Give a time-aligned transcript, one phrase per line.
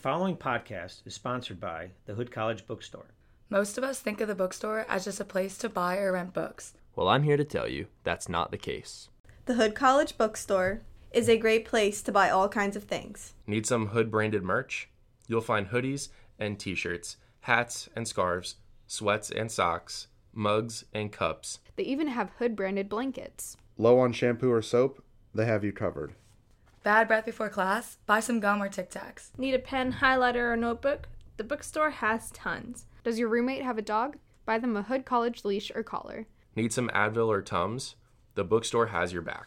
[0.00, 3.10] following podcast is sponsored by the Hood College Bookstore.
[3.50, 6.32] Most of us think of the bookstore as just a place to buy or rent
[6.32, 6.72] books.
[6.96, 9.10] Well, I'm here to tell you that's not the case.
[9.44, 10.80] The Hood College Bookstore
[11.12, 13.34] is a great place to buy all kinds of things.
[13.46, 14.88] Need some Hood branded merch?
[15.28, 16.08] You'll find hoodies
[16.38, 18.56] and t shirts, hats and scarves,
[18.86, 21.58] sweats and socks, mugs and cups.
[21.76, 23.58] They even have Hood branded blankets.
[23.76, 25.04] Low on shampoo or soap?
[25.34, 26.14] They have you covered.
[26.82, 27.98] Bad breath before class?
[28.06, 29.36] Buy some gum or Tic Tacs.
[29.36, 31.08] Need a pen, highlighter, or notebook?
[31.36, 32.86] The bookstore has tons.
[33.04, 34.16] Does your roommate have a dog?
[34.46, 36.26] Buy them a Hood College leash or collar.
[36.56, 37.96] Need some Advil or Tums?
[38.34, 39.46] The bookstore has your back.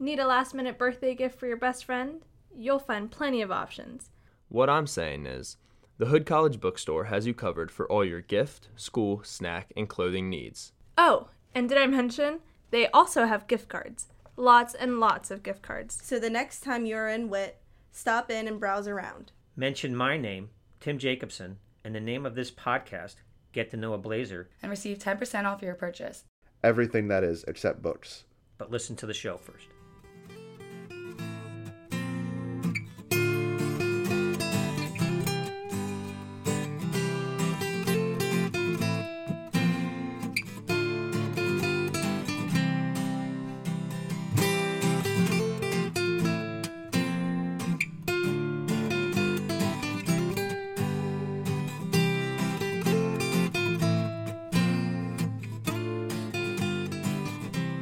[0.00, 2.22] Need a last minute birthday gift for your best friend?
[2.52, 4.10] You'll find plenty of options.
[4.48, 5.58] What I'm saying is,
[5.98, 10.28] the Hood College Bookstore has you covered for all your gift, school, snack, and clothing
[10.28, 10.72] needs.
[10.98, 12.40] Oh, and did I mention?
[12.72, 14.08] They also have gift cards.
[14.36, 15.98] Lots and lots of gift cards.
[16.02, 17.58] So the next time you're in WIT,
[17.90, 19.32] stop in and browse around.
[19.56, 20.50] Mention my name,
[20.80, 23.16] Tim Jacobson, and the name of this podcast,
[23.52, 26.24] Get to Know a Blazer, and receive 10% off your purchase.
[26.64, 28.24] Everything that is except books.
[28.56, 29.66] but listen to the show first.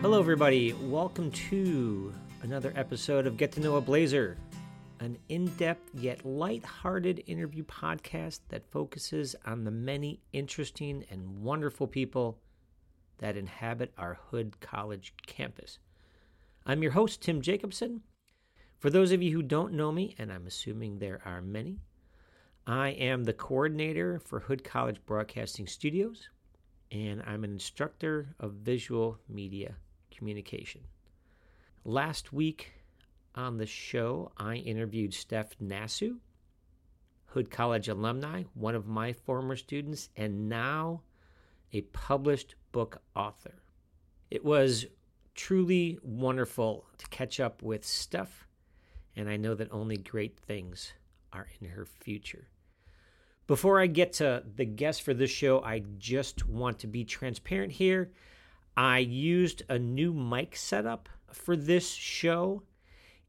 [0.02, 0.72] Hello, everybody.
[0.72, 4.38] Welcome to another episode of Get to Know a Blazer,
[4.98, 11.86] an in depth yet light-hearted interview podcast that focuses on the many interesting and wonderful
[11.86, 12.38] people
[13.18, 15.78] that inhabit our Hood College campus.
[16.64, 18.00] I'm your host, Tim Jacobson.
[18.78, 21.76] For those of you who don't know me, and I'm assuming there are many,
[22.66, 26.30] I am the coordinator for Hood College Broadcasting Studios,
[26.90, 29.74] and I'm an instructor of visual media
[30.20, 30.82] communication.
[31.82, 32.74] Last week
[33.34, 36.18] on the show, I interviewed Steph Nasu,
[37.24, 41.00] Hood College alumni, one of my former students, and now
[41.72, 43.62] a published book author.
[44.30, 44.84] It was
[45.34, 48.46] truly wonderful to catch up with Steph,
[49.16, 50.92] and I know that only great things
[51.32, 52.48] are in her future.
[53.46, 57.72] Before I get to the guest for this show, I just want to be transparent
[57.72, 58.12] here.
[58.80, 62.62] I used a new mic setup for this show,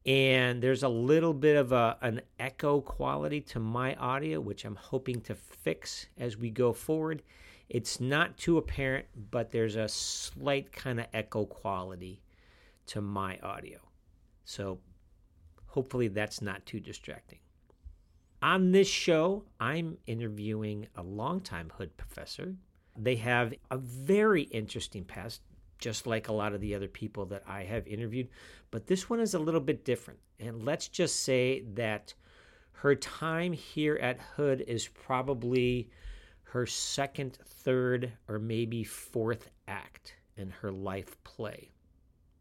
[0.06, 4.76] and there's a little bit of a, an echo quality to my audio, which I'm
[4.76, 7.22] hoping to fix as we go forward.
[7.68, 12.22] It's not too apparent, but there's a slight kind of echo quality
[12.86, 13.78] to my audio.
[14.46, 14.78] So
[15.66, 17.40] hopefully that's not too distracting.
[18.40, 22.54] On this show, I'm interviewing a longtime Hood professor.
[22.96, 25.40] They have a very interesting past,
[25.78, 28.28] just like a lot of the other people that I have interviewed,
[28.70, 30.20] but this one is a little bit different.
[30.38, 32.14] And let's just say that
[32.72, 35.88] her time here at Hood is probably
[36.42, 41.70] her second, third, or maybe fourth act in her life play,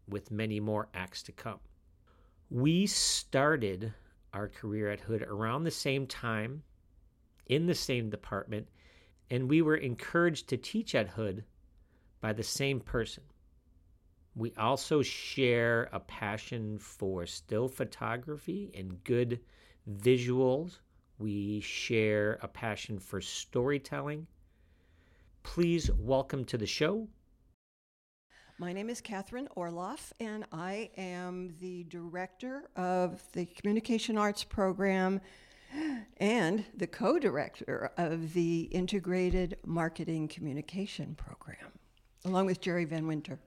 [0.08, 1.60] with many more acts to come.
[2.50, 3.94] We started
[4.34, 6.64] our career at Hood around the same time
[7.48, 8.68] in the same department,
[9.32, 11.46] and we were encouraged to teach at Hood
[12.20, 13.24] by the same person.
[14.36, 19.40] We also share a passion for still photography and good
[19.90, 20.80] visuals.
[21.18, 24.28] We share a passion for storytelling.
[25.44, 27.08] Please welcome to the show
[28.60, 35.22] My name is Katherine Orloff, and I am the director of the Communication Arts Program
[36.18, 41.72] and the co director of the Integrated Marketing Communication Program,
[42.26, 43.40] along with Jerry Van Winter.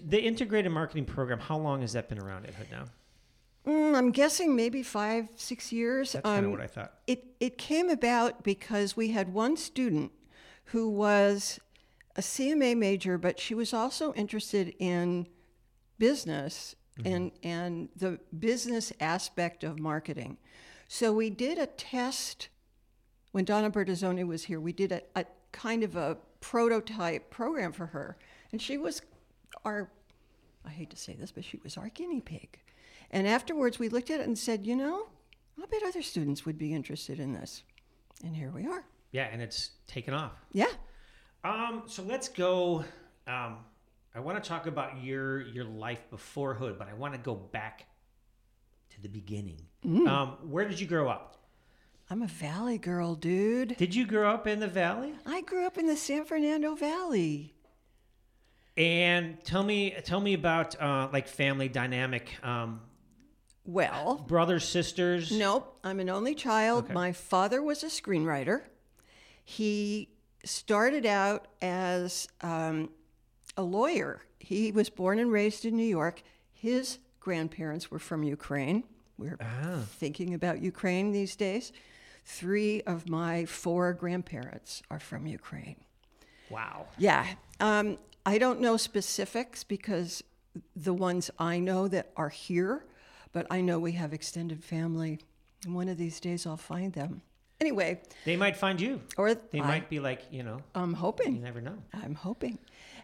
[0.00, 2.84] The integrated marketing program, how long has that been around at Hood now?
[3.66, 6.12] Mm, I'm guessing maybe five, six years.
[6.12, 6.94] That's kind of Um, what I thought.
[7.06, 10.12] It, it came about because we had one student
[10.66, 11.58] who was
[12.16, 15.26] a CMA major, but she was also interested in
[15.98, 20.36] business and, and the business aspect of marketing.
[20.88, 22.48] So we did a test
[23.32, 24.58] when Donna Bertazzoni was here.
[24.58, 28.16] We did a, a kind of a prototype program for her.
[28.52, 29.02] And she was
[29.64, 29.90] our,
[30.64, 32.58] I hate to say this, but she was our guinea pig.
[33.10, 35.08] And afterwards, we looked at it and said, you know,
[35.62, 37.62] I bet other students would be interested in this.
[38.24, 38.84] And here we are.
[39.12, 40.32] Yeah, and it's taken off.
[40.52, 40.66] Yeah.
[41.44, 42.84] Um, so let's go.
[43.26, 43.58] Um,
[44.14, 47.34] I want to talk about your your life before Hood, but I want to go
[47.34, 47.86] back
[48.98, 49.60] to the beginning.
[49.84, 51.36] Um, where did you grow up?
[52.10, 53.76] I'm a valley girl, dude.
[53.76, 55.12] Did you grow up in the valley?
[55.26, 57.54] I grew up in the San Fernando Valley.
[58.76, 62.32] And tell me, tell me about uh, like family dynamic.
[62.42, 62.80] Um,
[63.64, 65.30] Well, brothers, sisters.
[65.30, 66.84] Nope, I'm an only child.
[66.84, 66.94] Okay.
[66.94, 68.62] My father was a screenwriter.
[69.44, 70.08] He
[70.44, 72.90] started out as um,
[73.56, 74.22] a lawyer.
[74.38, 76.22] He was born and raised in New York.
[76.52, 78.84] His grandparents were from Ukraine.
[79.18, 79.38] We're
[79.86, 81.72] thinking about Ukraine these days.
[82.24, 85.76] Three of my four grandparents are from Ukraine.
[86.50, 86.86] Wow.
[86.98, 87.26] Yeah.
[87.60, 90.22] Um, I don't know specifics because
[90.76, 92.84] the ones I know that are here,
[93.32, 95.18] but I know we have extended family.
[95.64, 97.22] And one of these days I'll find them.
[97.60, 99.00] Anyway, They might find you.
[99.16, 101.34] or They I, might be like, you know, I'm hoping.
[101.36, 101.76] you never know.
[101.92, 102.58] I'm hoping.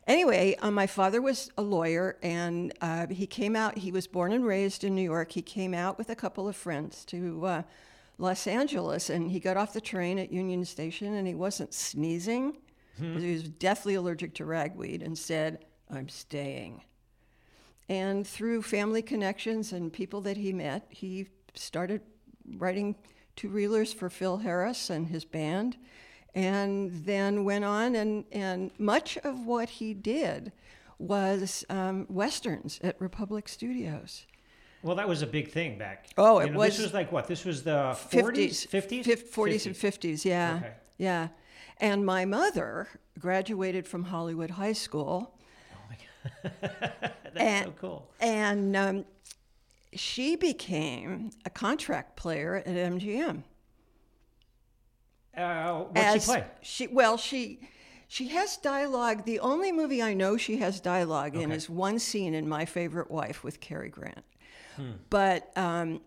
[0.07, 3.79] Anyway, uh, my father was a lawyer, and uh, he came out.
[3.79, 5.33] He was born and raised in New York.
[5.33, 7.63] He came out with a couple of friends to uh,
[8.19, 12.59] Los Angeles, and he got off the train at Union Station, and he wasn't sneezing.
[12.97, 16.83] He was deathly allergic to ragweed, and said, "I'm staying."
[17.89, 22.03] And through family connections and people that he met, he started
[22.57, 22.95] writing
[23.37, 25.77] two reelers for Phil Harris and his band,
[26.35, 27.95] and then went on.
[27.95, 30.53] And, and much of what he did
[30.99, 34.27] was um, westerns at Republic Studios.
[34.83, 36.07] Well, that was a big thing back.
[36.19, 37.27] Oh, you it know, was- This was like what?
[37.27, 40.57] This was the 50s, 40s, 50s, fif- 40s and 50s, yeah.
[40.59, 40.73] Okay.
[40.99, 41.29] Yeah.
[41.81, 42.89] And my mother
[43.19, 45.35] graduated from Hollywood High School.
[45.73, 45.97] Oh my
[46.43, 46.53] God.
[47.33, 48.11] That's And- so cool.
[48.21, 49.05] And um,
[49.95, 53.43] she became a contract player at MGM.
[55.37, 55.85] Uh,
[56.19, 56.45] she play?
[56.63, 57.61] She well, she
[58.09, 59.25] she has dialogue.
[59.25, 63.11] The only movie I know she has dialogue in is one scene in My Favorite
[63.11, 64.25] Wife with Cary Grant.
[64.77, 64.93] Hmm.
[65.11, 66.01] But um,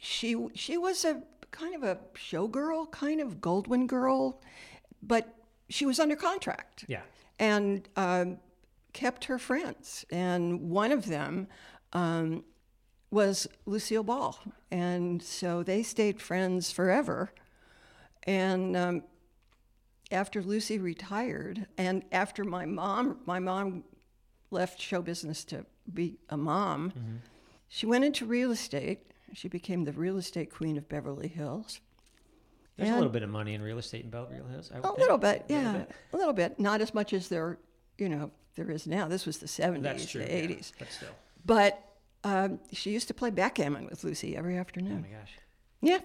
[0.00, 4.40] she she was a kind of a showgirl, kind of Goldwyn girl,
[5.02, 5.34] but
[5.68, 7.02] she was under contract Yeah.
[7.38, 8.38] and um,
[8.92, 10.04] kept her friends.
[10.10, 11.48] And one of them
[11.92, 12.44] um,
[13.10, 14.38] was Lucille Ball.
[14.70, 17.32] And so they stayed friends forever.
[18.24, 19.02] And um,
[20.10, 23.84] after Lucy retired, and after my mom, my mom
[24.50, 26.92] left show business to be a mom,
[27.68, 29.12] she went into real estate.
[29.34, 31.80] She became the real estate queen of Beverly Hills.
[32.76, 34.70] There's a little bit of money in real estate in Beverly Hills.
[34.72, 35.90] I A little bit, A little yeah, bit.
[36.12, 36.60] a little bit.
[36.60, 37.58] Not as much as there,
[37.98, 39.08] you know, there is now.
[39.08, 40.22] This was the seventies, That's true.
[40.22, 40.72] the yeah, eighties.
[40.78, 41.08] but still.
[41.44, 41.82] But
[42.24, 45.04] um, she used to play backgammon with Lucy every afternoon.
[45.04, 45.32] Oh my gosh.
[45.80, 45.98] Yeah,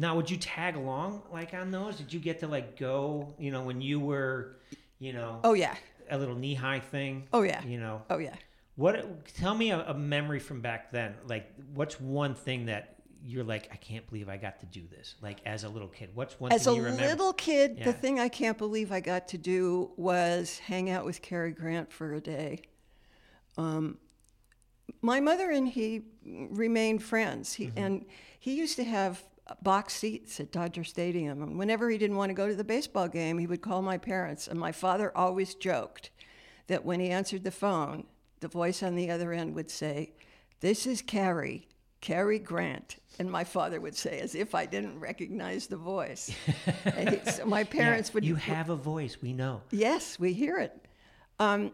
[0.00, 1.96] Now, would you tag along like on those?
[1.96, 3.34] Did you get to like go?
[3.38, 4.56] You know, when you were,
[5.00, 5.74] you know, oh yeah,
[6.08, 7.26] a little knee high thing.
[7.32, 7.62] Oh, yeah.
[7.64, 8.36] You know, oh yeah.
[8.76, 9.26] what?
[9.34, 11.14] Tell me a, a memory from back then.
[11.26, 15.16] Like, what's one thing that you're like, I can't believe I got to do this.
[15.20, 17.02] Like as a little kid, what's one As a thing you remember?
[17.02, 17.86] As a little kid, Yeah.
[17.86, 21.92] the thing I can't believe I got to do was hang out with Cary Grant
[21.92, 22.62] for a day.
[23.56, 23.98] Um,
[25.02, 27.78] my mother and he remained friends, he, Mm-hmm.
[27.78, 28.06] and
[28.38, 29.22] he used to have
[29.62, 31.42] box seats at Dodger Stadium.
[31.42, 33.98] And whenever he didn't want to go to the baseball game, he would call my
[33.98, 34.46] parents.
[34.48, 36.10] And my father always joked
[36.66, 38.04] that when he answered the phone,
[38.40, 40.12] the voice on the other end would say,
[40.60, 41.66] "This is Cary,
[42.00, 46.30] Cary Grant." And my father would say, as if I didn't recognize the voice.
[46.84, 49.20] And he- so my Yeah, parents would You have a voice.
[49.20, 49.62] We know.
[49.72, 50.84] Yes, we hear it.
[51.40, 51.72] Um,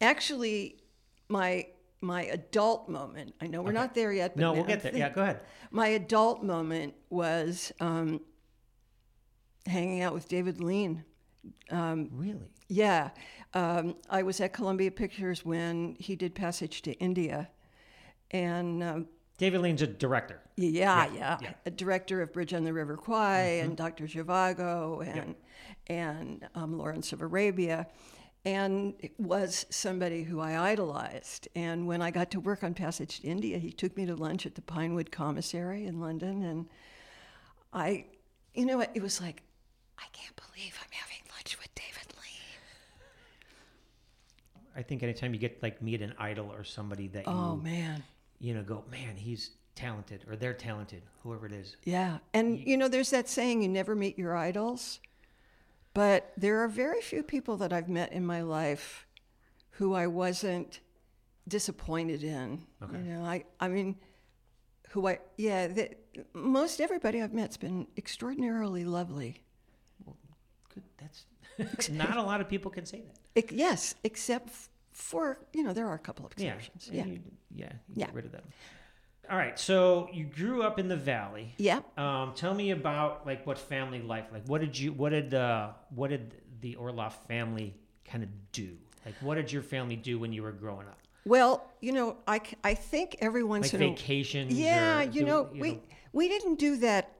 [0.00, 0.76] actually,
[1.28, 1.66] my
[2.00, 3.34] my adult moment.
[3.40, 4.34] I know we're not there yet.
[4.34, 4.94] But No, we'll get there.
[4.96, 5.40] Yeah, go ahead.
[5.70, 8.20] My adult moment was um,
[9.66, 11.04] hanging out with David Lean.
[11.70, 12.50] Really?
[12.68, 13.10] Yeah,
[13.54, 17.48] um, I was at Columbia Pictures when he did Passage to India,
[18.32, 20.40] and um, David Lean's a director.
[20.56, 21.52] yeah, Yeah, yeah, yeah.
[21.64, 24.04] a director of Bridge on the River Kwai and Dr.
[24.06, 25.36] Zhivago and
[25.86, 27.86] and um, Lawrence of Arabia,
[28.46, 31.48] and was somebody who I idolized.
[31.56, 34.46] And when I got to work on Passage to India, he took me to lunch
[34.46, 36.66] at the Pinewood Commissary in London, and
[37.72, 38.06] I,
[38.54, 39.42] you know, what, it was like,
[39.98, 43.02] I can't believe I'm having lunch with David Lean.
[44.76, 48.04] I think anytime you get like meet an idol or somebody that Oh you man.
[48.38, 51.76] you know go, man, he's talented or they're talented, whoever it is.
[51.84, 52.18] Yeah.
[52.32, 55.00] And, you know, there's that saying, you never meet your idols.
[55.96, 59.06] But there are very few people that I've met in my life
[59.70, 60.80] who I wasn't
[61.48, 62.66] disappointed in.
[62.82, 62.98] Okay.
[62.98, 63.96] You know, I, I mean,
[64.90, 65.90] who I, yeah, the,
[66.34, 69.42] most everybody I've met's been extraordinarily lovely.
[70.04, 70.18] Well,
[70.74, 70.82] Good.
[70.98, 73.16] That's not a lot of people can say that.
[73.34, 74.50] Ex- yes, except
[74.92, 76.90] for, you know, there are a couple of exceptions.
[76.92, 77.06] Yeah.
[77.06, 77.12] Yeah.
[77.12, 77.20] You,
[77.54, 77.72] yeah.
[77.88, 78.06] You Yeah.
[78.06, 78.42] Get rid of them.
[79.30, 81.54] All right, so you grew up in the valley.
[81.58, 81.98] Yep.
[81.98, 84.46] Um, tell me about like what family life like.
[84.46, 84.92] What did you?
[84.92, 85.70] What did the?
[85.94, 88.76] what did the Orloff family kind of do?
[89.04, 90.98] Like, what did your family do when you were growing up?
[91.24, 94.52] Well, you know, I, I think every once Like in a vacations?
[94.52, 95.80] Yeah, you do- know, we
[96.12, 97.12] we didn't do that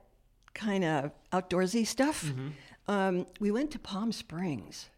[0.53, 2.25] kind of outdoorsy stuff.
[2.25, 2.47] Mm-hmm.
[2.87, 4.89] Um, we went to Palm Springs.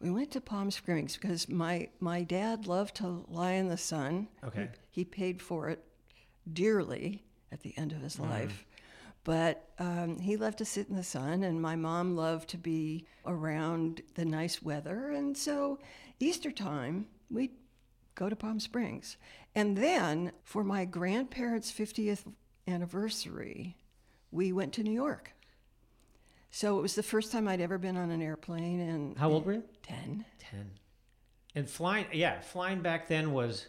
[0.00, 4.28] We went to Palm Springs because my my dad loved to lie in the sun.
[4.42, 4.68] Okay.
[4.90, 5.84] He, he paid for it
[6.50, 8.64] dearly at the end of his life.
[9.24, 13.06] But um, he loved to sit in the sun, and my mom loved to be
[13.26, 15.10] around the nice weather.
[15.10, 15.78] And so,
[16.18, 17.52] Easter time, we'd
[18.14, 19.18] go to Palm Springs.
[19.54, 22.32] And then, for my grandparents' 50th
[22.66, 23.76] anniversary,
[24.30, 25.32] we went to New York.
[26.50, 28.80] So, it was the first time I'd ever been on an airplane.
[28.80, 29.64] And How old were you?
[29.82, 30.24] 10.
[30.38, 30.70] Ten.
[31.54, 33.66] And flying, yeah, flying back then was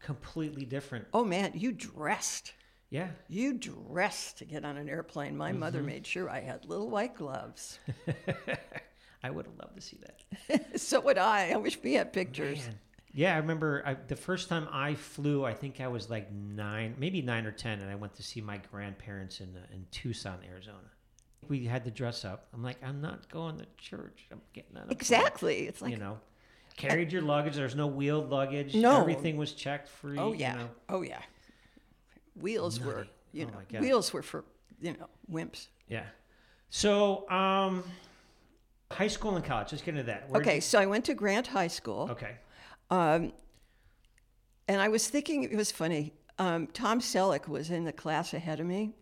[0.00, 1.06] completely different.
[1.12, 2.52] Oh, man, you dressed.
[2.90, 3.08] Yeah.
[3.28, 5.36] You dressed to get on an airplane.
[5.36, 7.78] My mother made sure I had little white gloves.
[9.22, 9.98] I would have loved to see
[10.48, 10.80] that.
[10.80, 11.50] so would I.
[11.50, 12.58] I wish we had pictures.
[12.58, 12.78] Man.
[13.12, 15.44] Yeah, I remember I, the first time I flew.
[15.44, 18.40] I think I was like nine, maybe nine or ten, and I went to see
[18.40, 20.78] my grandparents in uh, in Tucson, Arizona.
[21.48, 22.48] We had to dress up.
[22.52, 24.26] I'm like, I'm not going to church.
[24.30, 25.66] I'm getting on a plane." Exactly.
[25.66, 26.18] It's like, you know,
[26.78, 27.54] carried your luggage.
[27.56, 28.74] There's no wheeled luggage.
[28.74, 29.00] No.
[29.00, 30.16] everything was checked free.
[30.18, 30.68] oh you yeah, know.
[30.88, 31.20] oh yeah.
[32.40, 34.44] Wheels were, you Oh, know, wheels were for,
[34.80, 35.66] you know, wimps.
[35.88, 36.04] yeah.
[36.70, 37.82] So, um,
[38.92, 39.72] high school and college.
[39.72, 40.28] Let's get into that.
[40.30, 42.36] Where'd okay, you- so I went to Grant High School, okay.
[42.90, 43.32] um,
[44.68, 46.12] and I was thinking it was funny.
[46.38, 48.92] Um, Tom Selleck was in the class ahead of me,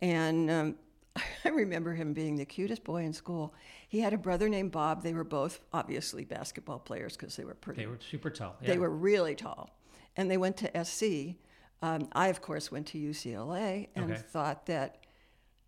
[0.00, 0.74] and um,
[1.44, 3.54] I remember him being the cutest boy in school.
[3.88, 5.02] He had a brother named Bob.
[5.02, 8.56] They were both obviously basketball players because they were pretty They were super tall.
[8.60, 8.68] Yeah.
[8.68, 9.70] They were really tall.
[10.16, 11.36] And they went to SC.
[11.82, 14.20] Um, I, of course, went to UCLA and Okay.
[14.30, 14.98] thought that,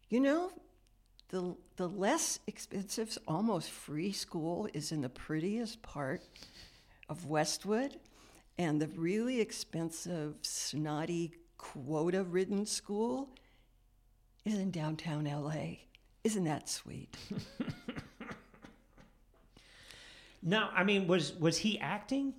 [0.08, 0.52] you know,
[1.28, 6.22] the, the less expensive, almost free school is in the prettiest part
[7.08, 7.98] of Westwood.
[8.56, 13.30] And the really expensive, snotty, quota ridden school
[14.44, 15.76] is in downtown LA.
[16.22, 17.16] Isn't that sweet?
[20.46, 22.34] Now, I mean, was was he acting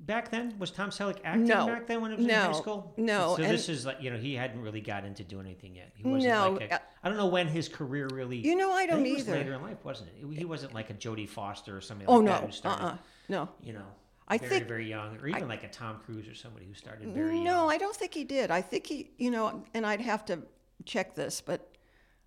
[0.00, 0.54] back then?
[0.58, 1.66] Was Tom Selleck acting No.
[1.66, 2.94] back then when he was in high school?
[2.96, 5.76] No, So and- this is like you know he hadn't really got into doing anything
[5.76, 5.92] yet.
[5.94, 8.38] He wasn't No, like a, uh, I don't know when his career really.
[8.38, 9.38] You know, I don't think it was either.
[9.38, 10.38] later in life, wasn't it?
[10.38, 12.30] He wasn't like a Jodie Foster or somebody oh, like no.
[12.32, 12.84] that who started.
[12.84, 12.96] Uh-uh.
[13.28, 13.48] No.
[13.62, 13.86] You know,
[14.26, 17.12] I very think- very young, or even like a Tom Cruise or somebody who started
[17.12, 17.44] very young.
[17.44, 18.50] No, I don't think he did.
[18.50, 20.38] I think he, you know, and I'd have to
[20.84, 21.74] check this, but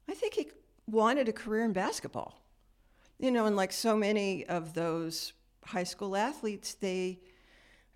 [0.08, 0.50] I think he
[0.88, 2.42] wanted a career in basketball.
[3.20, 7.20] You know, and like so many of those high school athletes, they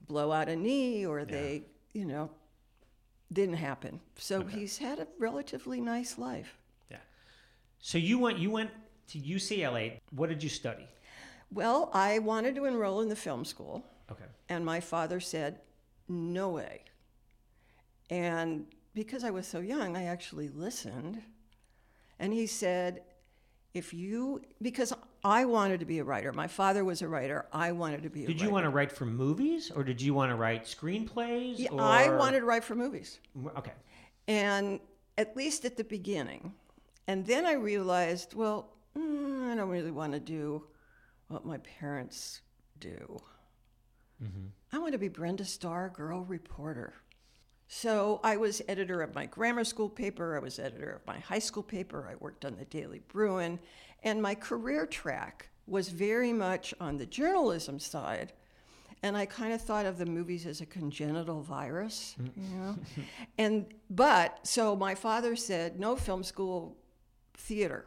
[0.08, 2.30] blow out a knee or they, you know,
[3.34, 4.00] didn't happen.
[4.18, 6.58] So he's had a relatively nice life.
[6.92, 6.98] Yeah.
[7.80, 8.70] So you went you went
[9.08, 10.00] to UCLA.
[10.12, 10.88] What did you study?
[11.52, 13.84] Well, I wanted to enroll in the film school.
[14.12, 14.26] Okay.
[14.50, 15.60] And my father said,
[16.08, 16.84] No way.
[18.10, 18.66] And
[18.96, 21.22] because I was so young, I actually listened.
[22.18, 23.02] And he said,
[23.74, 27.74] If you, because I wanted to be a writer, my father was a writer, I
[27.74, 28.46] wanted to be a Did writer.
[28.46, 31.60] you want to write for movies, or did you want to write screenplays?
[31.60, 31.82] Yeah, or...
[31.82, 33.20] I wanted to write for movies.
[33.58, 33.74] Okay.
[34.28, 34.80] And
[35.18, 36.54] at least at the beginning.
[37.08, 40.64] And then I realized, well, mm, I don't really want to do
[41.28, 42.42] what my parents
[42.80, 43.22] do.
[44.72, 46.94] I want to be Brenda Starr, girl reporter.
[47.68, 51.40] So I was editor of my grammar school paper, I was editor of my high
[51.40, 53.60] school paper, I worked on the Daily Bruin,
[54.04, 58.34] and my career track was very much on the journalism side.
[59.02, 62.54] And I kind of thought of the movies as a congenital virus, you mm.
[62.54, 62.78] know.
[63.38, 66.78] and but so my father said, no film school,
[67.34, 67.86] theater.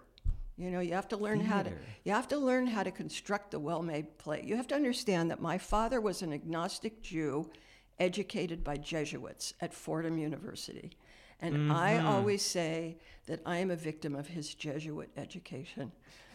[0.56, 1.84] You know, you have to learn how to Theater.
[2.04, 4.42] you have to learn how to construct a well-made play.
[4.44, 7.48] You have to understand that my father was an agnostic Jew
[8.00, 10.92] educated by Jesuits at Fordham University.
[11.40, 15.92] And I always say that I am a victim of his Jesuit education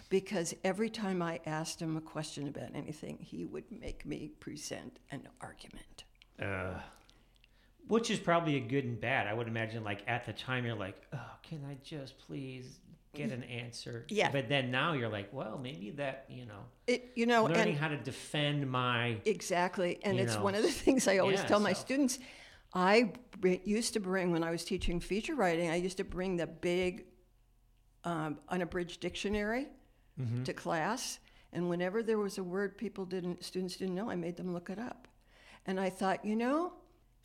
[0.09, 4.99] because every time I asked him a question about anything, he would make me present
[5.11, 6.03] an argument.
[6.39, 6.79] Uh,
[7.87, 9.27] which is probably a good and bad.
[9.27, 12.79] I would imagine, like at the time, you're like, "Oh, can I just please
[13.13, 14.31] get an answer?" Yeah.
[14.31, 17.77] But then now you're like, "Well, maybe that you know, It, you know, learning and
[17.77, 19.99] how to defend my." Exactly.
[20.03, 22.19] And it's know, one of the things I always yeah, tell my so- students.
[22.75, 26.47] I used to bring, when I was teaching feature writing, I used to bring the
[26.47, 27.05] big
[28.03, 29.67] um, unabridged dictionary
[30.21, 30.43] Mm-hmm.
[30.43, 31.17] to class.
[31.53, 34.69] And whenever there was a word people didn't, students didn't know, I made them look
[34.69, 35.07] it up.
[35.65, 36.73] And I thought, you know,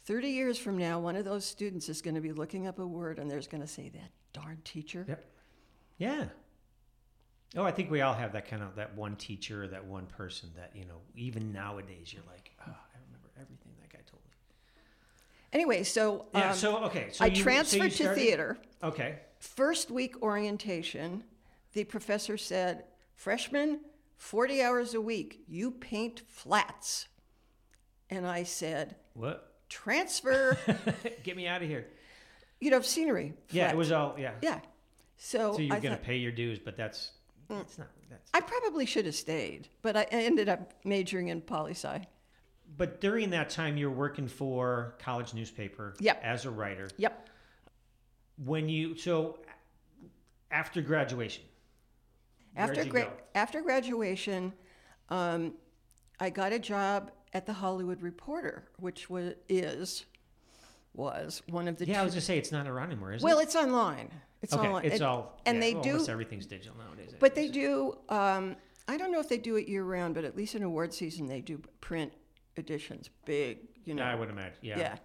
[0.07, 2.87] 30 years from now, one of those students is going to be looking up a
[2.87, 5.05] word and there's going to say, that darn teacher.
[5.07, 5.25] Yep.
[5.99, 6.25] Yeah.
[7.57, 10.07] Oh, I think we all have that kind of that one teacher or that one
[10.07, 11.01] person that you know.
[11.17, 14.31] Even nowadays, you're like, oh, I remember everything that guy told me.
[15.53, 16.51] Anyway, so, Yeah.
[16.51, 17.09] um, so okay.
[17.13, 18.59] So I you, so transferred to theater.
[18.83, 19.19] Okay.
[19.41, 21.25] First week orientation,
[21.73, 23.81] the professor said, Freshman,
[24.17, 27.09] 40 hours a week, you paint flats.
[28.11, 29.55] And I said, What?
[29.69, 30.59] transfer,
[31.23, 31.87] Get me out of here.
[32.61, 33.33] you know, scenery.
[33.51, 34.33] Yeah, it was all yeah.
[34.43, 34.61] Yeah.
[35.19, 36.03] So, So you're gonna Mm.
[36.03, 37.13] pay your dues, but that's
[37.49, 38.31] that's not that's.
[38.33, 42.07] I probably should have stayed, but I ended up majoring in poli sci.
[42.77, 45.95] But during that time, you're working for college newspaper.
[45.99, 46.21] Yep.
[46.23, 46.89] As a writer.
[46.99, 47.29] Yep.
[48.45, 49.39] When you so
[50.51, 51.45] after graduation.
[52.57, 53.13] After gra- go?
[53.35, 54.53] after graduation,
[55.11, 55.55] um,
[56.21, 60.07] I got a job at the Hollywood Reporter, which was is
[60.99, 63.23] was one of the Yeah, I two- was gonna say it's not around anymore, is
[63.23, 63.25] it?
[63.25, 63.45] well, it?
[63.45, 64.11] it's online.
[64.43, 64.85] It's okay, online.
[64.85, 67.15] it's It- all and yeah, they well, do almost everything's digital nowadays.
[67.19, 67.97] But they do.
[68.09, 68.57] Um,
[68.89, 71.27] I don't know if they do it year round, but at least in award season
[71.27, 72.13] they do print
[72.57, 73.59] editions, big.
[73.85, 74.03] You know.
[74.03, 74.59] I would imagine.
[74.63, 74.79] Yeah.
[74.79, 74.97] yeah.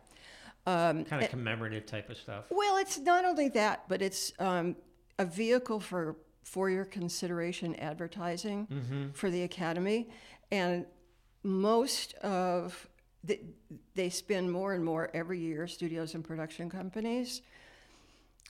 [0.66, 2.46] Um, Kind of commemorative type of stuff.
[2.50, 4.76] Well, it's not only that, but it's um,
[5.20, 9.12] a vehicle for for your consideration advertising Mm-hmm.
[9.12, 10.10] for the academy,
[10.52, 10.86] and
[11.44, 12.88] most of
[13.24, 13.40] the,
[13.96, 15.68] they spend more and more every year.
[15.68, 17.42] Studios and production companies.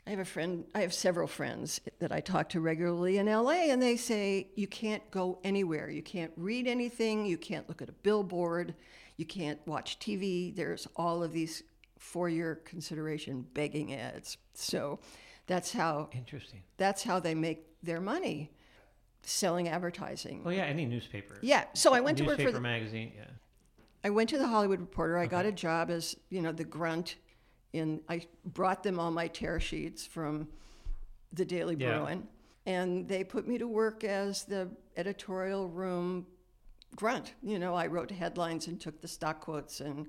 [0.05, 0.65] I have a friend.
[0.75, 4.67] I have several friends that I talk to regularly in LA, and they say you
[4.67, 5.89] can't go anywhere.
[5.89, 7.25] You can't read anything.
[7.25, 8.75] You can't look at a billboard.
[9.15, 10.53] You can't watch TV.
[10.53, 11.63] There's all of these
[11.97, 14.37] for your consideration begging ads.
[14.53, 14.99] So
[15.47, 16.61] that's how Interesting.
[16.75, 18.51] that's how they make their money,
[19.21, 20.43] selling advertising.
[20.43, 21.37] Well, yeah, any newspaper.
[21.41, 21.63] Yeah.
[21.73, 23.13] So I went to work newspaper for the, magazine.
[23.15, 23.25] Yeah.
[24.03, 25.17] I went to the Hollywood Reporter.
[25.17, 27.17] I got a job as you know the grunt,
[27.71, 30.47] in I brought them all my tear sheets from
[31.31, 31.99] the Daily Yeah.
[31.99, 32.27] Bruin,
[32.65, 36.27] and they put me to work as the editorial room
[36.95, 37.33] grunt.
[37.41, 40.07] You know, I wrote headlines and took the stock quotes and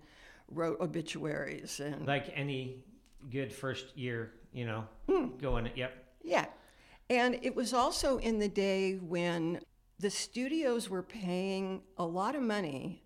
[0.48, 2.84] wrote obituaries and Like any
[3.30, 5.36] good first year, you know, Hmm.
[5.38, 5.70] going.
[5.74, 5.92] Yep.
[6.22, 6.46] Yeah.
[7.08, 9.60] And it was also in the day when
[9.98, 13.03] the studios were paying a lot of money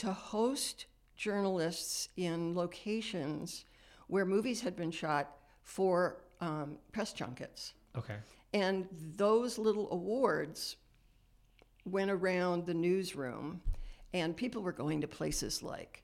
[0.00, 3.66] to host journalists in locations
[4.06, 7.74] where movies had been shot for um, press junkets.
[7.96, 8.16] Okay.
[8.54, 10.76] And those little awards
[11.84, 13.60] went around the newsroom,
[14.14, 16.02] and people were going to places like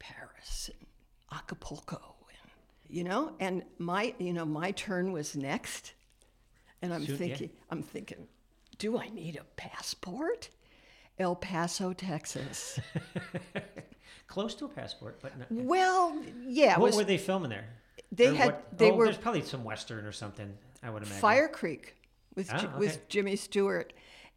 [0.00, 0.86] Paris and
[1.32, 2.50] Acapulco, and
[2.88, 3.34] you know.
[3.38, 5.94] And my, you know, my turn was next,
[6.82, 7.18] and I'm Soon- yeah.
[7.18, 8.26] thinking, I'm thinking,
[8.78, 10.50] do I need a passport?
[11.18, 12.78] El Paso, Texas.
[14.26, 15.46] Close to a passport, but not.
[15.50, 17.64] well, yeah, what was were they filming there?
[18.12, 20.56] They Or had- what- they oh, were- There's probably some western or something.
[20.82, 21.20] I would imagine.
[21.22, 21.86] Firecreek
[22.34, 22.78] with Ah, okay.
[22.78, 23.92] with Jimmy Stewart,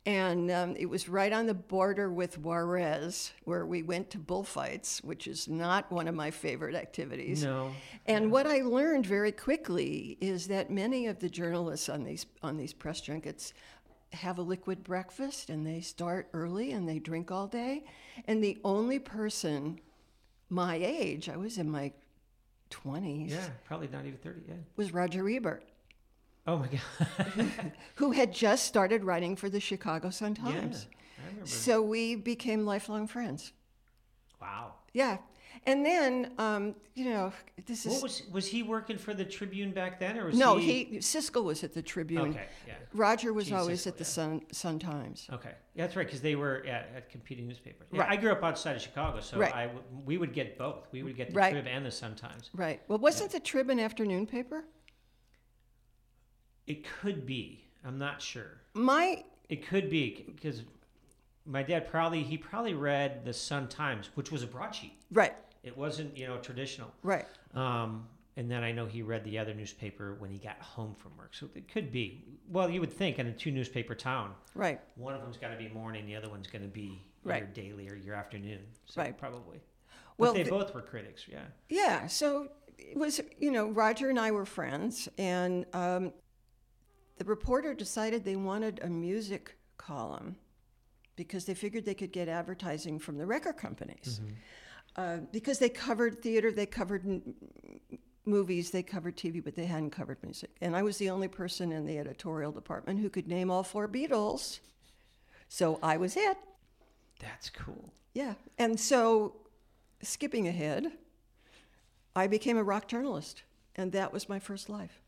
[0.06, 5.04] and um, it was right on the border with Juarez, where we went to bullfights,
[5.04, 7.44] which is not one of my favorite activities.
[7.44, 7.72] No.
[8.08, 12.58] And what I learned very quickly is that many of the journalists on these on
[12.58, 13.54] these press junkets
[14.14, 17.84] have a liquid breakfast and they start early and they drink all day.
[18.28, 19.80] And the only person
[20.50, 21.94] my age, I was in my
[22.72, 24.42] 20s, Yeah, probably not even thirty.
[24.48, 24.56] Yeah.
[24.78, 25.64] was Roger Ebert
[26.48, 27.52] Oh my god.
[27.96, 30.88] who had just started writing for the Chicago Sun Times.
[30.90, 30.98] yeah.
[31.24, 31.48] I remember.
[31.48, 33.52] So we became lifelong friends.
[34.42, 34.74] Wow.
[34.94, 35.18] Yeah.
[35.66, 37.32] And then, um, you know,
[37.68, 37.94] this is.
[37.94, 40.86] What was was he working for the Tribune back then, or was no, he?
[40.86, 42.30] he, Siskel was at the Tribune.
[42.32, 42.48] Okay.
[42.68, 42.74] Yeah.
[42.94, 44.08] Roger was Gene always Siskel, at the yeah.
[44.08, 45.28] Sun, Sun Times.
[45.32, 47.88] Okay, yeah, that's right, because they were at, at competing newspapers.
[47.92, 48.12] Yeah, Right.
[48.12, 49.54] I grew up outside of Chicago, so Right.
[49.54, 50.88] I w- we would get both.
[50.92, 51.52] We would get the Right.
[51.52, 52.50] Trib and the Sun Times.
[52.54, 52.82] Right.
[52.88, 54.66] Well, wasn't the Trib an afternoon paper?
[56.68, 57.66] It could be.
[57.84, 58.62] I'm not sure.
[58.74, 60.64] My It could be because
[61.46, 64.94] my dad probably he probably read the Sun Times, which was a broadsheet.
[65.12, 66.92] right, It wasn't you know traditional.
[67.04, 67.26] right.
[67.54, 71.12] Um, and then I know he read the other newspaper when he got home from
[71.18, 71.34] work.
[71.34, 72.24] So it could be.
[72.48, 74.80] Well, you would think in a two newspaper town, Right.
[74.96, 77.40] one of them's got to be morning, the other one's going to be Right.
[77.40, 78.62] your daily or your afternoon.
[78.86, 79.18] So Right.
[79.18, 79.60] probably.
[80.18, 81.28] But Well, they the- both were critics.
[81.28, 81.44] Yeah.
[81.68, 82.08] Yeah.
[82.08, 86.14] So it was, you know, Roger and I were friends, and um,
[87.18, 90.38] the reporter decided they wanted a music column
[91.22, 94.20] because they figured they could get advertising from the record companies.
[94.96, 97.36] Uh, because they covered theater, they covered n-
[98.26, 100.50] movies, they covered TV, but they hadn't covered music.
[100.62, 103.88] And I was the only person in the editorial department who could name all four
[103.88, 104.62] Beatles.
[105.48, 106.38] So I was it.
[107.20, 107.94] That's cool.
[108.16, 108.34] Yeah.
[108.58, 109.36] And so,
[110.02, 110.92] skipping ahead,
[112.16, 113.44] I became a rock journalist,
[113.76, 115.04] and that was my first life.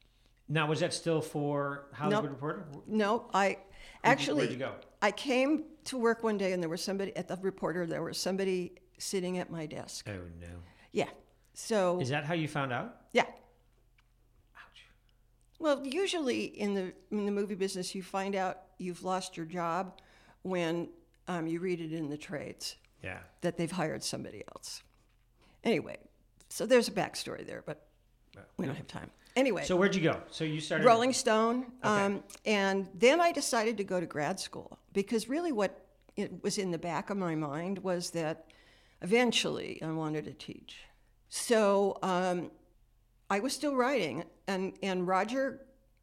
[0.48, 2.32] Now, was that still for Hollywood Nope.
[2.34, 2.66] Reporter?
[2.86, 3.58] No, I
[4.04, 4.74] actually where'd you go?
[5.04, 7.86] I came to work one day and there was somebody at the reporter.
[7.86, 10.08] There was somebody sitting at my desk.
[10.10, 10.48] Oh no!
[10.94, 11.10] Yeah.
[11.54, 12.96] So Is that how you found out?
[13.12, 13.24] yeah.
[14.56, 14.86] Ouch.
[15.60, 20.00] Well, usually in the in the movie business, you find out you've lost your job
[20.44, 20.88] when
[21.28, 23.20] um, you read it in the trades Yeah.
[23.42, 24.84] that they've hired somebody else.
[25.66, 25.98] Anyway,
[26.50, 27.88] so there's a backstory there, but
[28.58, 29.12] we don't have time.
[29.36, 30.22] Anyway, So where'd you go?
[30.30, 31.66] So you started Rolling Stone.
[31.82, 36.58] Um, and then I decided to go to grad school because really what it was
[36.58, 38.46] in the back of my mind was that
[39.02, 40.78] eventually I wanted to teach.
[41.30, 42.52] So um,
[43.30, 45.62] I was still writing, and, and Roger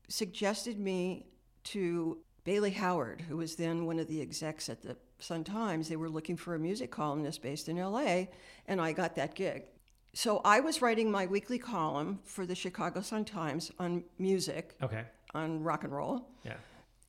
[0.09, 1.27] suggested me
[1.63, 5.89] to Bailey Howard, who was then one of the execs at the Sun Times.
[5.89, 8.25] They were looking for a music columnist based in LA,
[8.67, 9.65] and I got that gig.
[10.13, 15.05] So I was writing my weekly column for the Chicago Sun Times on music, Okay.
[15.35, 16.57] on rock and roll, Yeah.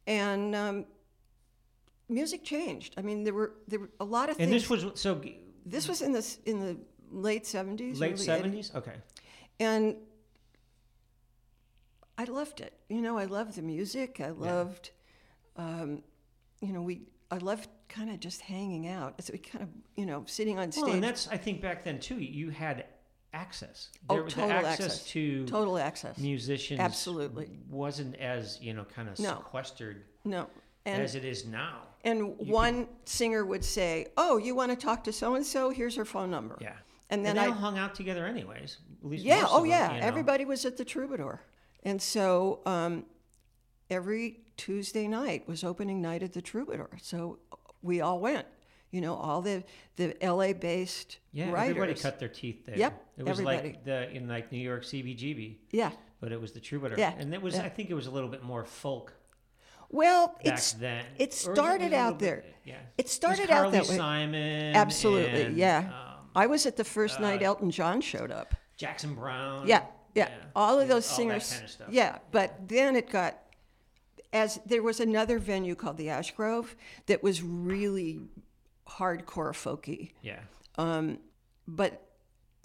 [0.06, 0.86] and um,
[2.10, 2.94] music changed.
[2.98, 4.64] I mean, there were there were a lot of And things.
[4.64, 5.20] this was so
[5.66, 6.78] this was in the in the
[7.12, 8.72] late seventies, late seventies.
[8.76, 8.96] Okay.
[9.60, 9.96] and
[12.18, 12.74] I loved it.
[12.88, 14.22] You know, I loved the music.
[14.22, 14.92] I loved,
[15.56, 16.04] um,
[16.62, 17.08] you know, we.
[17.32, 19.22] I loved kind of just hanging out.
[19.24, 20.84] So we kind of, you know, sitting on stage.
[20.86, 22.16] Well, and that's I think back then too.
[22.20, 22.86] You had
[23.34, 23.90] access.
[24.10, 25.04] Oh, There was the total access, access.
[25.12, 26.18] to total access.
[26.18, 26.80] musicians.
[26.80, 27.50] Absolutely.
[27.70, 29.38] wasn't as you know kind of No.
[29.38, 30.50] sequestered No,
[30.86, 31.82] and as it is now.
[32.04, 35.70] and one singer would say, "Oh, you want to talk to so and so?
[35.70, 36.74] Here's her phone number." Yeah.
[37.10, 38.78] And then they I all hung out together anyways.
[39.04, 39.94] At least Yeah, oh them, yeah.
[39.96, 40.08] you know.
[40.08, 41.42] Everybody was at the Troubadour.
[41.84, 43.06] And so um,
[43.90, 46.90] every Tuesday night was opening night at the Troubadour.
[47.02, 47.40] So
[47.82, 48.46] we all went.
[48.92, 49.64] You know, all the
[49.96, 51.70] the LA based Yeah, writers.
[51.78, 52.78] everybody cut their teeth there.
[52.78, 53.68] Yep, It was everybody.
[53.70, 55.92] like the in like New York CBGB, Yeah.
[56.20, 56.98] but it was the Troubadour.
[57.00, 57.64] Yeah, And it was yeah.
[57.64, 59.14] I think it was a little bit more folk
[59.90, 61.06] Well, back it's then.
[61.18, 62.44] it started a out little bit- there.
[62.66, 62.80] yeah.
[62.98, 63.96] It started was out that way.
[63.98, 64.76] Simon.
[64.76, 65.78] Absolutely, and, yeah.
[66.20, 68.56] um, I was at the first night Elton John showed up.
[68.78, 69.68] Jackson Browne.
[69.68, 71.52] Yeah, yeah, all of yeah, those all that singers.
[71.54, 71.88] kind of stuff.
[71.92, 73.38] Yeah, but then it got
[74.34, 76.76] as there was another venue called the Ash Grove
[77.08, 78.20] that was really
[78.88, 80.40] hardcore folky, Yeah.
[80.78, 81.20] Um,
[81.68, 82.02] but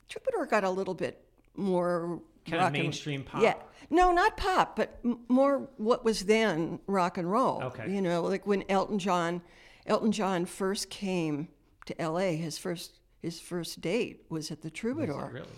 [0.08, 1.24] Troubadour got a little bit
[1.56, 3.42] more Kind of rock and- mainstream pop.
[3.42, 3.54] Yeah,
[3.90, 7.62] no, not pop, but m- more what was then rock and roll.
[7.64, 7.92] Okay.
[7.92, 9.42] you know, like when Elton John,
[9.86, 11.48] Elton John first came
[11.86, 12.36] to L.A.
[12.36, 15.30] His first his first date was at the Troubadour.
[15.32, 15.48] Really?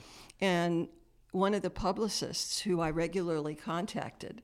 [0.40, 0.88] And
[1.32, 4.40] one of the publicists who I regularly contacted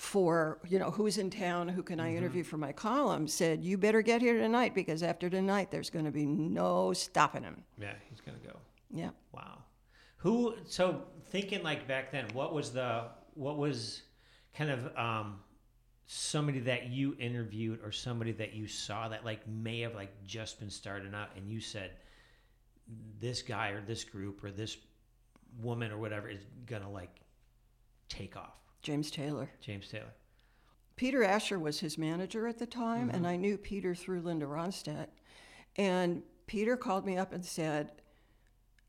[0.00, 3.76] for, you know, who's in town, who can I interview for my column, said, You
[3.76, 7.62] better get here tonight because after tonight there's going to be no stopping him.
[7.78, 8.58] Yeah, he's gonna go.
[8.90, 9.10] Yeah.
[9.30, 9.58] Wow.
[10.16, 10.54] Who?
[10.64, 14.00] So thinking like back then, what was the what was
[14.54, 15.40] kind of um,
[16.06, 20.60] somebody that you interviewed or somebody that you saw that like may have like just
[20.60, 21.90] been starting out, and you said
[23.20, 24.78] this guy or this group or this
[25.60, 27.20] woman or whatever is gonna like
[28.08, 28.54] take off.
[28.82, 29.50] James Taylor.
[29.60, 30.12] James Taylor.
[30.96, 35.06] Peter Asher was his manager at the time, and I knew Peter through Linda Ronstadt.
[35.76, 37.92] And Peter called me up and said,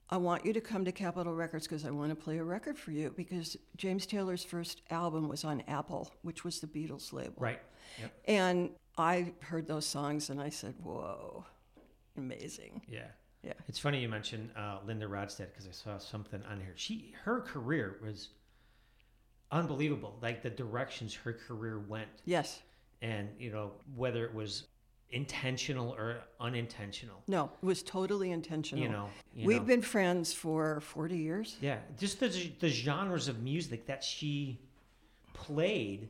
[0.10, 2.78] I want you to come to Capitol Records because I want to play a record
[2.78, 7.36] for you because James Taylor's first album was on Apple, which was the Beatles label.
[7.38, 7.62] Right.
[8.02, 8.12] Yep.
[8.26, 11.46] And I heard those songs and I said, whoa,
[12.18, 12.82] amazing.
[12.90, 13.08] Yeah.
[13.42, 13.54] Yeah.
[13.70, 16.74] It's funny you mentioned uh, Linda Ronstadt because I saw something on here.
[16.76, 18.30] She her career was
[19.52, 20.18] unbelievable.
[20.22, 22.62] Like the directions her career went, Yes.
[23.02, 24.68] and you know whether it was
[25.10, 27.22] intentional or unintentional.
[27.28, 28.84] No, it was totally intentional.
[28.84, 29.68] You know, you We've know.
[29.68, 31.58] been friends for 40 years.
[31.62, 34.60] Yeah, just the the genres of music that she
[35.34, 36.10] played,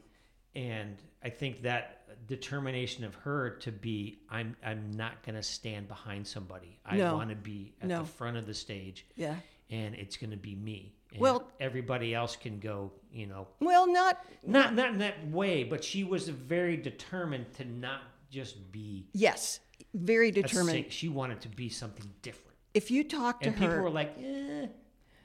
[0.56, 6.28] and I think that determination of her to be, I'm I'm not gonna stand behind
[6.28, 6.78] somebody.
[6.86, 7.16] I No.
[7.16, 8.00] want to be at No.
[8.00, 9.06] the front of the stage.
[9.16, 9.38] Yeah.
[9.74, 10.92] and it's going to be me.
[11.20, 15.84] Well- everybody else can go, you know, Well, not not not in that way, but
[15.84, 19.60] she was very determined to not just be yes,
[19.94, 20.92] very determined.
[20.92, 24.16] She wanted to be something different, If you talk to and her, people were like,
[24.24, 24.68] eh.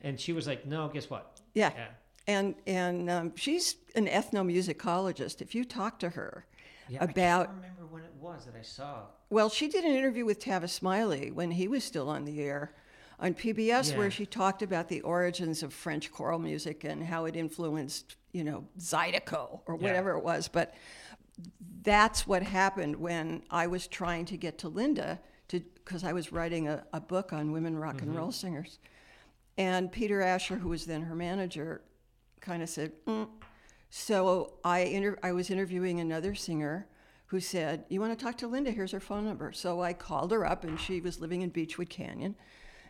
[0.03, 1.40] and she was like, no, guess what?
[1.55, 1.87] yeah, Yeah.
[2.27, 5.40] and and um, she's an ethnomusicologist.
[5.40, 6.46] If you talk to her
[6.88, 9.03] Yeah, I about can't remember when it was that I saw.
[9.31, 12.75] Well, she did an interview with Tavis Smiley when he was still on the air
[13.18, 13.98] on PBS, Yeah.
[13.98, 18.44] where she talked about the origins of French choral music and how it influenced, you
[18.44, 20.48] know, Zydeco or whatever it was.
[20.48, 20.74] But
[21.83, 26.33] that's what happened when I was trying to get to Linda to because I was
[26.33, 28.79] writing a, a book on women rock and roll singers.
[29.57, 31.83] And Peter Asher, who was then her manager,
[32.40, 33.29] kind of said, mm.
[33.88, 36.87] So I, inter- I was interviewing another singer
[37.26, 38.70] who said, You want to talk to Linda?
[38.70, 39.52] Here's her phone number.
[39.52, 42.35] So I called her up, and she was living in Beachwood Canyon.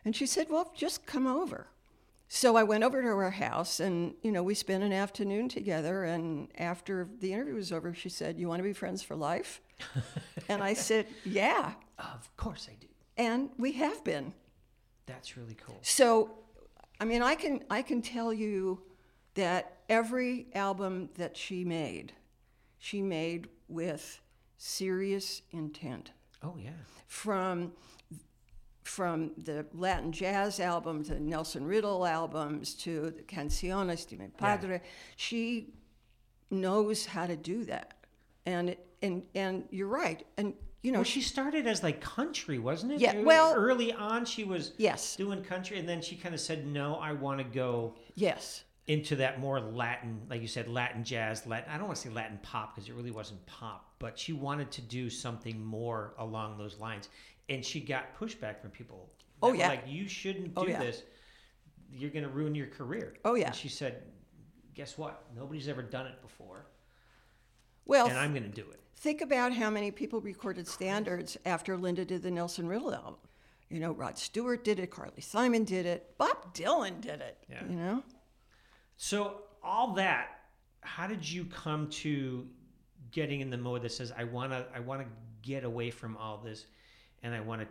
[0.07, 1.67] And she said, Well, just come over.
[2.29, 6.05] So I went over to her house, and you know, we spent an afternoon together.
[6.05, 9.61] And after the interview was over, she said, "You want to be friends for life?"
[10.49, 12.87] and I said, "Yeah." Of course I do.
[13.17, 14.33] And we have been.
[15.07, 15.79] That's really cool.
[15.83, 16.31] So,
[17.01, 18.83] I mean, I can I can tell you
[19.35, 22.13] that every album that she made,
[22.79, 24.21] she made with
[24.57, 26.13] serious intent.
[26.43, 26.71] Oh yeah.
[27.07, 27.73] From
[28.87, 34.81] from the Latin jazz albums, the Nelson Riddle albums, to the Canciones de mi Padre,
[35.17, 35.75] she
[36.51, 37.95] knows how to do that.
[38.45, 40.25] And it, and and you're right.
[40.37, 43.01] And you know, Well, she started as like country, wasn't it?
[43.01, 45.17] Yeah, well- early on she was Yes.
[45.17, 49.17] doing country, and then she kind of said, "No, I want to go yes, into
[49.17, 51.45] that more Latin, like you said, Latin jazz.
[51.45, 51.69] Latin.
[51.73, 54.71] I don't want to say Latin pop because it really wasn't pop, but she wanted
[54.73, 57.09] to do something more along those lines,
[57.49, 59.11] and she got pushback from people.
[59.43, 59.69] Oh, yeah.
[59.69, 60.81] like you shouldn't oh, do Oh, yeah.
[60.81, 61.03] this.
[61.91, 63.15] You're going to ruin your career.
[63.25, 63.47] Oh, yeah.
[63.47, 64.03] And she said,
[64.75, 65.25] "Guess what?
[65.37, 66.67] Nobody's ever done it before,
[67.85, 71.77] well, and I'm going to do it." think about how many people recorded standards after
[71.77, 73.17] Linda did the Nelson Riddle album.
[73.69, 77.37] You know, Rod Stewart did it, Carly Simon did it, Bob Dylan did it.
[77.49, 77.65] Yeah.
[77.69, 78.03] You know,
[78.97, 80.41] So all that,
[80.81, 82.47] how did you come to
[83.11, 85.07] getting in the mode that says I want to I want to
[85.43, 86.67] get away from all this
[87.27, 87.69] and I want to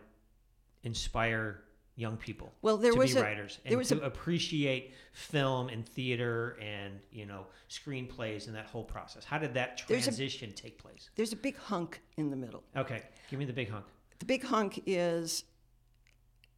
[0.84, 1.62] inspire
[1.98, 4.94] young people Well, there to was be a- writers there and was to a- appreciate
[5.14, 9.24] film and theater and you know screenplays and that whole process.
[9.24, 11.10] How did that There's a- transition take place?
[11.16, 12.64] there's a big hunk in the middle.
[12.76, 13.86] Okay, give me the big hunk.
[14.20, 15.46] The big hunk is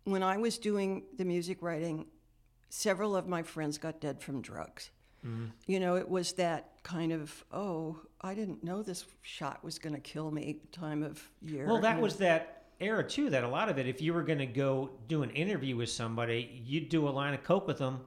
[0.06, 2.08] when I was doing the music writing,
[2.70, 4.90] several of my friends got dead from drugs.
[5.26, 5.46] Mm-hmm.
[5.68, 9.94] You know, it was that kind of, oh, I didn't know this shot was going
[9.96, 11.66] to kill me time of year.
[11.68, 12.26] Well, that was know.
[12.28, 13.30] that era too.
[13.30, 15.90] That a lot of it, if you were going to go do an interview with
[15.90, 18.02] somebody, you'd do a line of coke with them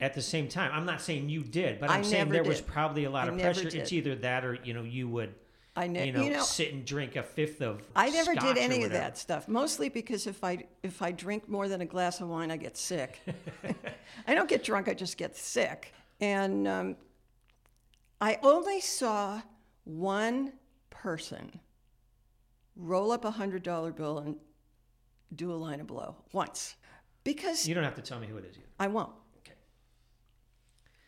[0.00, 0.70] at the same time.
[0.72, 3.28] I'm not saying you did, but I I'm saying never there was probably a lot
[3.28, 3.68] I of pressure.
[3.68, 5.34] It's either that or you know you would
[5.76, 7.82] I ne- you, know, you know, sit and drink a fifth of.
[7.94, 9.46] I never did any of that stuff.
[9.46, 12.78] Mostly because if I if I drink more than a glass of wine, I get
[12.78, 13.20] sick.
[14.26, 15.92] I don't get drunk; I just get sick.
[16.18, 16.96] And um,
[18.22, 19.42] I only saw
[19.84, 20.54] one
[20.88, 21.60] person
[22.76, 24.36] roll up a hundred dollar bill and
[25.34, 26.76] do a line of blow once,
[27.24, 28.56] because You don't have to tell me who it is.
[28.56, 28.66] Yet.
[28.78, 29.10] I won't.
[29.38, 29.56] Okay.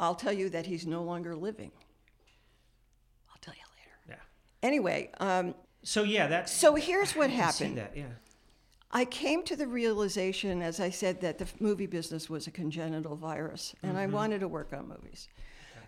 [0.00, 1.70] I'll tell you that he's no longer living.
[3.30, 3.96] I'll tell you later.
[4.08, 4.66] Yeah.
[4.66, 7.78] Anyway, um, So yeah, that's so here's what I can see happened.
[7.78, 8.06] That yeah.
[8.90, 13.16] I came to the realization, as I said, that the movie business was a congenital
[13.16, 15.28] virus, and I wanted to work on movies.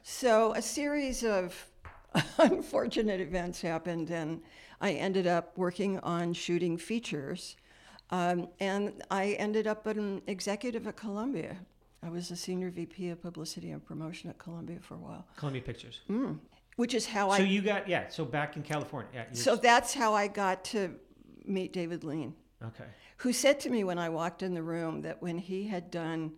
[0.02, 1.66] So a series of
[2.38, 4.40] unfortunate events happened, and
[4.80, 7.56] I ended up working on shooting features.
[8.10, 11.56] Um, and I ended up an executive at Columbia.
[12.02, 15.62] I was a senior VP of publicity and promotion at Columbia for a while, Columbia
[15.62, 16.00] Pictures.
[16.76, 17.46] which is how So I.
[17.46, 18.08] you got yeah.
[18.08, 19.10] So back in California.
[19.14, 19.24] Yeah.
[19.32, 20.94] so that's how I got to
[21.44, 22.34] meet David Lean.
[22.64, 22.84] okay.
[23.18, 26.32] who said to me when I walked in the room that when he had done,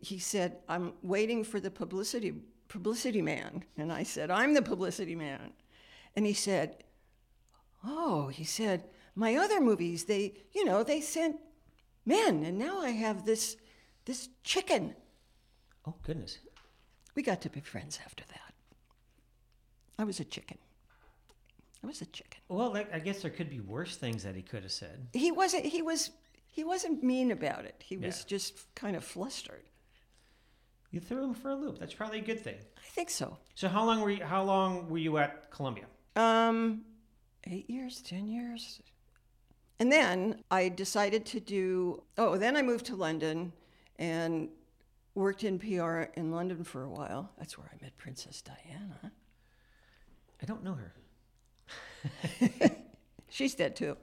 [0.00, 2.34] he said, "I'm waiting for the publicity
[2.70, 5.52] publicity man," and I said, "I'm the publicity man,"
[6.16, 6.84] and he said,
[7.84, 11.36] "Oh," he said, "my other movies, they, you know, they sent
[12.06, 13.58] men, and now I have this
[14.06, 14.94] this chicken."
[15.86, 16.38] Oh goodness.
[17.14, 18.54] We got to be friends after that.
[19.98, 20.58] I was a chicken.
[21.82, 22.40] I was a chicken.
[22.48, 25.08] Well, like, I guess there could be worse things that he could have said.
[25.12, 25.66] He wasn't.
[25.66, 26.10] He was.
[26.52, 27.82] He wasn't mean about it.
[27.84, 29.69] He was just kind of flustered.
[30.90, 31.78] You threw him for a loop.
[31.78, 32.56] That's probably a good thing.
[32.76, 33.36] I think so.
[33.54, 34.24] So how long were you?
[34.24, 35.84] How long were you at Columbia?
[36.16, 36.82] Um,
[37.44, 38.80] eight years, ten years,
[39.78, 42.02] and then I decided to do.
[42.18, 43.52] Oh, then I moved to London,
[43.98, 44.48] and
[45.14, 47.30] worked in PR in London for a while.
[47.38, 49.12] That's where I met Princess Diana.
[50.42, 50.94] I don't know her.
[53.28, 53.96] She's dead too.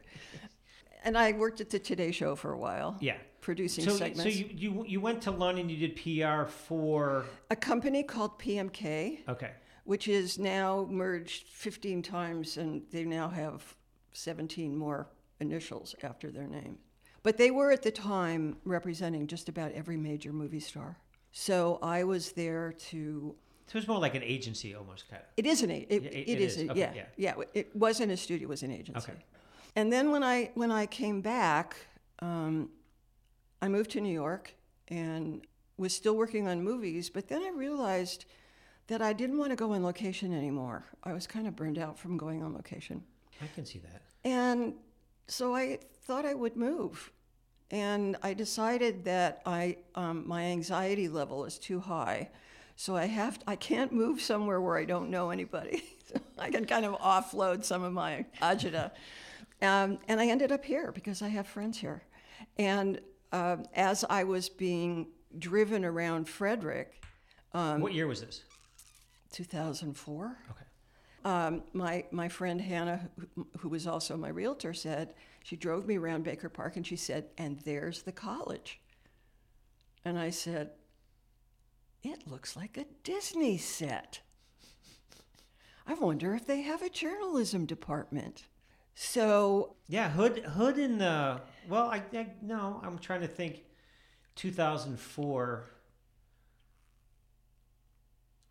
[1.04, 2.98] And I worked at the Today Show for a while.
[3.00, 3.18] Yeah.
[3.48, 4.24] Producing So, segments.
[4.24, 5.70] so you, you you went to London.
[5.70, 9.20] You did PR for a company called PMK.
[9.30, 9.52] okay.
[9.86, 13.64] which is now merged 15 times and they now have
[14.12, 15.08] 17 more
[15.40, 16.78] initials after their name.
[17.24, 20.98] But they were at the time representing just about every major movie star.
[21.32, 23.34] So I was there to.
[23.68, 25.28] So it's more like an agency almost kind of.
[25.38, 26.70] It is an a- it, it- it it is, is.
[26.70, 27.34] Okay, yeah, yeah.
[27.38, 29.12] yeah It wasn't a studio; it was an agency.
[29.12, 29.20] Okay.
[29.78, 31.78] And then when I when I came back,
[32.20, 32.70] um,
[33.62, 34.54] I moved to New York,
[34.88, 35.46] and
[35.78, 37.10] was still working on movies.
[37.10, 38.26] But then I realized
[38.88, 40.86] that I didn't want to go on location anymore.
[41.04, 43.04] I was kind of burned out from going on location.
[43.42, 44.02] I can see that.
[44.24, 44.74] And
[45.28, 47.12] so I thought I would move.
[47.70, 52.30] And I decided that I, um, my anxiety level is too high.
[52.78, 55.84] So I have, I can't move somewhere where I don't know anybody.
[56.06, 58.92] so I can kind of offload some of my agita.
[59.62, 62.04] Um, and I ended up here because I have friends here.
[62.58, 67.04] And uh, as I was being driven around Frederick,
[67.54, 68.44] Um, what year was this?
[69.32, 70.66] 2004, Okay.
[71.26, 75.14] um, my my friend Hannah, who, who was also my realtor, said
[75.44, 78.80] she drove me around Baker Park and she said, "And there's the college."
[80.06, 80.72] And I said,
[82.04, 84.22] "It looks like a Disney set.
[85.86, 88.46] I wonder if they have a journalism department."
[88.96, 93.64] So Yeah, Hood Hood in the well, I, I no, I'm trying to think.
[94.36, 95.72] 2004.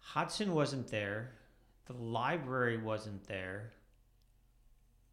[0.00, 1.32] Hudson wasn't there.
[1.86, 3.72] The library wasn't there.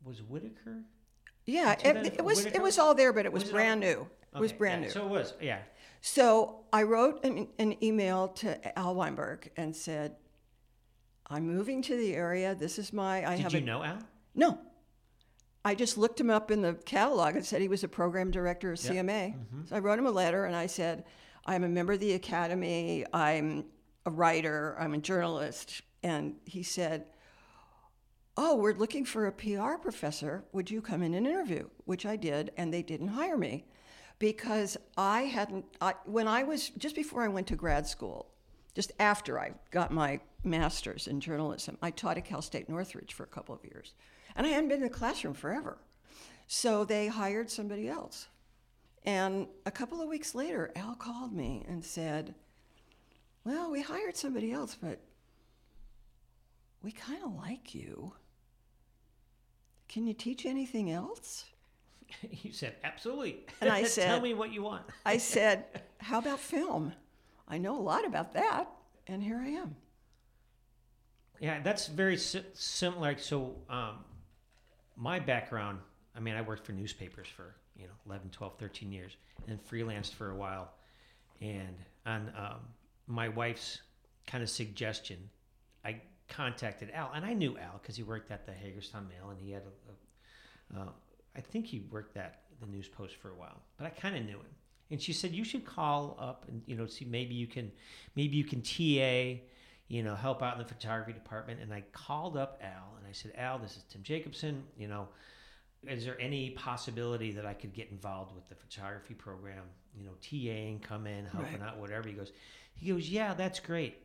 [0.04, 0.84] Was Whitaker?
[1.46, 4.08] yeah, it, it was it was all there, but it was, was brand new.
[4.36, 4.94] It was brand yeah, new.
[4.94, 5.60] So it was, yeah.
[6.02, 10.16] So I wrote an, an email to Al Weinberg and said,
[11.28, 12.56] "I'm moving to the area.
[12.56, 13.26] This is my.
[13.26, 14.00] I Did have you a, know Al?
[14.36, 14.60] No.
[15.66, 18.74] I just looked him up in the catalog and said he was a program director
[18.74, 19.34] of CMA.
[19.34, 19.66] Mm-hmm.
[19.66, 21.06] So I wrote him a letter and I said,
[21.46, 23.06] I'm a member of the academy.
[23.14, 23.66] I'm
[24.06, 24.76] a writer.
[24.80, 25.82] I'm a journalist.
[26.04, 27.06] And he said,
[28.36, 30.44] Oh, we're looking for a PR professor.
[30.54, 31.70] Would you come in and interview?
[31.86, 33.66] Which I did, and they didn't hire me
[34.18, 38.32] because I hadn't, I, when I was, just before I went to grad school,
[38.74, 43.24] just after I got my master's in journalism, I taught at Cal State Northridge for
[43.24, 43.94] a couple of years.
[44.36, 45.78] And I hadn't been in the classroom forever.
[46.48, 48.28] So they hired somebody else.
[49.04, 52.36] And a couple of weeks later, Al called me and said,
[53.44, 55.00] Well, we hired somebody else, but
[56.82, 58.14] we kind of like you.
[59.88, 61.46] Can you teach anything else?
[62.42, 63.46] you said absolutely.
[63.62, 64.84] And I said, Tell me what you want.
[65.06, 65.66] I said,
[66.00, 66.94] How about film?
[67.48, 68.70] I know a lot about that.
[69.08, 69.76] And here I am.
[71.40, 73.18] Yeah, that's very si- similar.
[73.18, 73.98] So, um,
[74.96, 75.80] my background,
[76.16, 80.14] I mean, I worked for newspapers for, you know, 11, 12, 13 years and freelanced
[80.14, 80.72] for a while.
[81.42, 81.76] And
[82.06, 82.60] on um,
[83.08, 83.82] my wife's
[84.28, 85.18] kind of suggestion,
[85.84, 87.12] I contacted Al.
[87.14, 90.78] And I knew Al because he worked at the Hagerstown Mail and he had a,
[90.78, 90.90] a uh,
[91.36, 94.24] I think he worked at the News Post for a while, but I kind of
[94.24, 94.46] knew him.
[94.92, 97.72] And she said you should call up and you know see maybe you can
[98.16, 99.42] maybe you can TA,
[99.94, 101.60] you know, help out in the photography department.
[101.62, 104.64] And I called up Al and I said, Al, this is Tim Jacobson.
[104.76, 105.08] You know,
[105.88, 109.62] is there any possibility that I could get involved with the photography program?
[109.96, 112.08] You know, TAing, come in, helping out, whatever.
[112.10, 112.32] He goes,
[112.74, 113.98] he goes, yeah, that's great.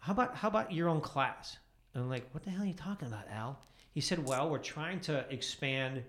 [0.00, 1.56] How about how about your own class?
[1.94, 3.60] And I'm like, what the hell are you talking about, Al?
[3.92, 6.02] He said, well, we're trying to expand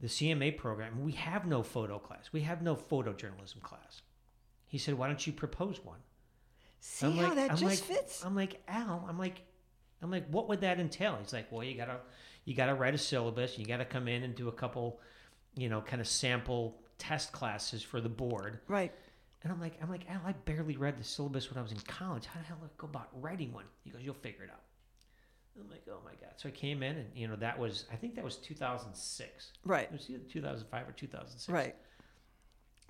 [0.00, 1.04] the CMA program.
[1.04, 2.30] We have no photo class.
[2.32, 4.00] We have no photojournalism class.
[4.66, 5.98] He said, why don't you propose one?
[6.84, 8.24] See I'm how like- that I'm just like, fits?
[8.24, 9.42] I'm like, Al, I'm like,
[10.02, 11.16] I'm like, what would that entail?
[11.20, 11.98] He's like, well, you gotta,
[12.44, 13.56] you gotta write a syllabus.
[13.56, 14.98] You gotta come in and do a couple,
[15.54, 18.58] you know, kind of sample test classes for the board.
[18.66, 18.92] Right.
[19.44, 21.78] And I'm like, I'm like, Al, I barely read the syllabus when I was in
[21.86, 22.26] college.
[22.26, 23.64] How the hell do I go about writing one?
[23.84, 24.62] He goes, you'll figure it out.
[25.60, 26.32] I'm like, oh my god.
[26.36, 29.52] So I came in, and you know, that was, I think that was 2006.
[29.64, 29.84] Right.
[29.84, 31.48] It was either 2005 or 2006.
[31.48, 31.76] Right.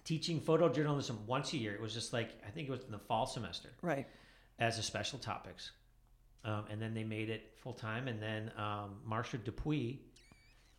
[0.04, 1.74] Teaching photojournalism once a year.
[1.74, 4.06] It was just like I think it was in the fall semester Right.
[4.58, 5.70] as a special topics,
[6.44, 8.08] um, and then they made it full time.
[8.08, 9.98] And then um, Marsha Dupuis,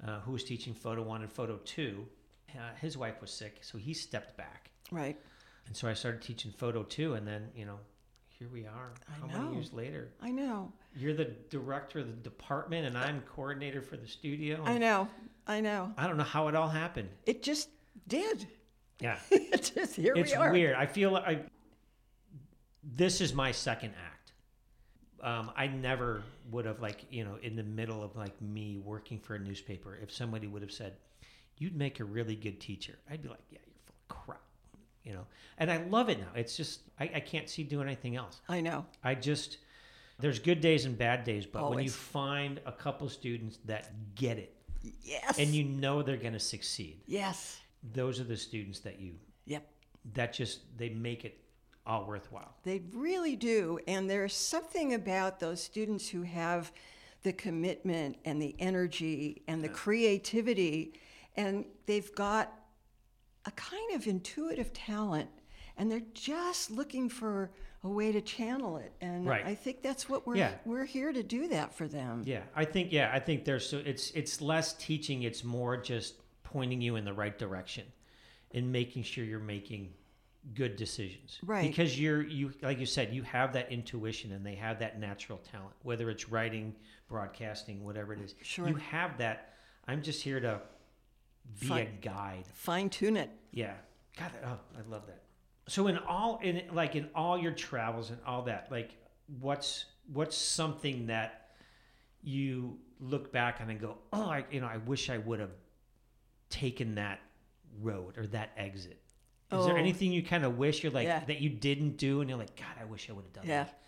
[0.05, 2.05] uh, who was teaching photo one and photo two,
[2.53, 4.71] uh, his wife was sick, so he stepped back.
[4.91, 5.17] Right.
[5.67, 7.79] And so I started teaching photo two, and then you know,
[8.27, 8.91] here we are.
[9.07, 10.09] I How many years later?
[10.21, 10.73] I know.
[10.97, 14.61] You're the director of the department, and I'm coordinator for the studio.
[14.65, 15.07] I know.
[15.47, 15.93] I know.
[15.97, 17.07] I don't know how it all happened.
[17.25, 17.69] It just
[18.09, 18.47] did.
[19.03, 20.51] Yeah, it just here it's we are.
[20.51, 20.75] weird.
[20.75, 21.39] I feel like I.
[22.83, 24.31] This is my second act.
[25.21, 29.19] Um, I never would have like you know in the middle of like me working
[29.19, 29.97] for a newspaper.
[30.01, 30.93] If somebody would have said,
[31.57, 34.41] "You'd make a really good teacher," I'd be like, "Yeah, you're full of crap,"
[35.03, 35.25] you know.
[35.57, 36.27] And I love it now.
[36.35, 38.41] It's just I, I can't see doing anything else.
[38.49, 38.85] I know.
[39.03, 39.57] I just
[40.19, 44.37] there's good days and bad days, but when you find a couple students that get
[44.37, 44.55] it
[45.01, 45.39] Yes.
[45.39, 47.59] and you know they're going to succeed, Yes.
[47.91, 49.15] Those are the students that you
[49.45, 49.67] Yep.
[50.13, 51.37] that just they make it
[51.85, 52.55] all worthwhile.
[52.63, 53.77] They really do.
[53.87, 56.71] And there's something about those students who have
[57.23, 60.93] the commitment and the energy and the creativity,
[61.35, 62.53] and they've got
[63.45, 65.29] a kind of intuitive talent
[65.75, 67.51] and they're just looking for
[67.83, 68.93] a way to channel it.
[69.01, 69.45] And Right.
[69.45, 70.53] I think that's what we're Yeah.
[70.65, 72.23] we're here to do that for them.
[72.25, 76.15] Yeah, I think yeah, I think there's so it's it's less teaching, it's more just
[76.53, 77.83] pointing you in the right direction
[78.51, 79.91] and making sure you're making
[80.53, 81.39] good decisions.
[81.43, 81.67] Right.
[81.67, 85.39] Because you're you like you said, you have that intuition and they have that natural
[85.51, 86.75] talent, whether it's writing,
[87.09, 88.35] broadcasting, whatever it is.
[88.41, 88.67] Sure.
[88.67, 89.53] You have that.
[89.87, 90.61] I'm just here to
[91.59, 92.45] be a guide.
[92.53, 93.31] Fine tune it.
[93.51, 93.73] Yeah.
[94.17, 95.23] God, oh, I love that.
[95.67, 98.91] So in all in like in all your travels and all that, like
[99.39, 101.49] what's what's something that
[102.21, 105.51] you look back on and go, oh, I you know, I wish I would have
[106.53, 107.19] taken that
[107.81, 108.99] road or that exit.
[109.51, 109.77] Is there Oh.
[109.79, 111.23] anything you kind of wish you're like Yeah.
[111.25, 113.63] that you didn't do and you're like, God, I wish I would have done Yeah.
[113.65, 113.81] that.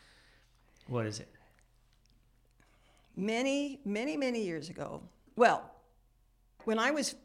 [0.88, 1.30] What is it?
[3.18, 5.02] many, many, many years ago.
[5.38, 5.72] Well,
[6.66, 7.16] when I was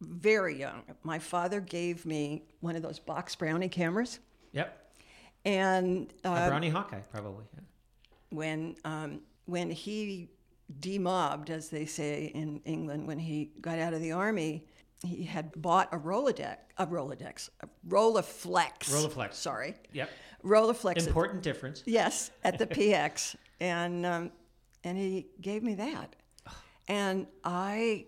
[0.00, 4.20] very young, my father gave me one of those box brownie cameras.
[4.52, 4.94] Yep.
[5.44, 7.44] And A uh, brownie Hawkeye, probably.
[7.54, 7.60] Yeah.
[8.30, 10.30] when um, when he
[10.80, 14.64] demobbed, as they say in England, when he got out of the army,
[15.06, 18.78] he had bought a Rolodex, a Rolodex, a Rolleiflex.
[18.90, 19.34] Rolleiflex.
[19.34, 20.10] Sorry, Yep.
[20.44, 20.98] Rolleiflex.
[20.98, 21.82] at- Important difference.
[21.86, 24.30] Yes, at the PX, and um,
[24.84, 26.14] and he gave me that,
[26.88, 28.06] and I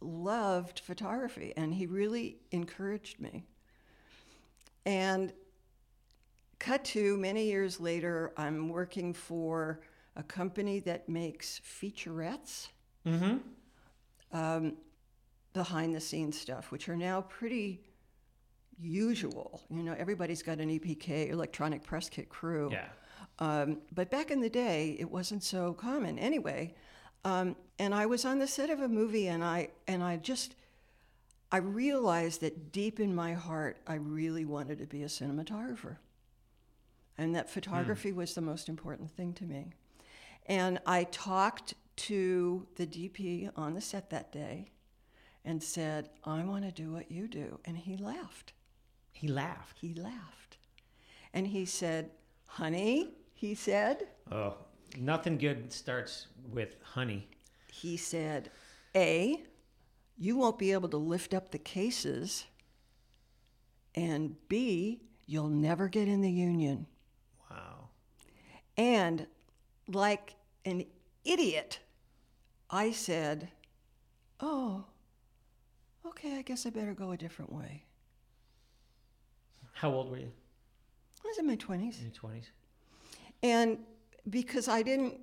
[0.00, 3.44] loved photography, and he really encouraged me.
[4.84, 5.32] And
[6.58, 9.80] cut to many years later, I'm working for
[10.14, 12.68] a company that makes featurettes,
[13.06, 13.36] Mm-hmm.
[14.32, 14.76] um,
[15.56, 17.80] behind the scenes stuff, which are now pretty
[18.78, 19.62] usual.
[19.70, 22.68] You know, everybody's got an EPK, electronic press kit crew.
[22.70, 22.88] Yeah.
[23.38, 26.18] Um, but back in the day, it wasn't so common.
[26.18, 26.74] Anyway,
[27.24, 30.54] um, and I was on the set of a movie, and I and I just
[31.50, 35.96] I realized that deep in my heart, I really wanted to be a cinematographer,
[37.16, 39.72] and that photography was the most important thing to me.
[40.44, 44.70] And I talked to the DP on the set that day,
[45.46, 48.52] and said, "I want to do what you do," and he laughed
[49.12, 49.78] He laughed.
[49.80, 50.58] he laughed.
[51.32, 52.10] And he said,
[52.46, 54.56] Honey, he said, Oh,
[54.98, 57.28] nothing good starts with honey.
[57.72, 58.50] he said,
[58.94, 59.42] A,
[60.18, 62.46] you won't be able to lift up the cases.
[63.94, 66.86] And B, you'll never get in the union.
[67.50, 67.88] Wow.
[68.78, 69.26] And
[69.88, 70.34] like
[70.64, 70.84] an
[71.24, 71.80] idiot,
[72.70, 73.48] I said,
[74.40, 74.84] Oh,
[76.08, 77.84] okay, I guess I better go a different way.
[79.72, 80.32] How old were you?
[81.24, 81.98] I was in my 20s.
[81.98, 82.50] In your twenties.
[83.42, 83.78] And
[84.30, 85.20] because I didn't,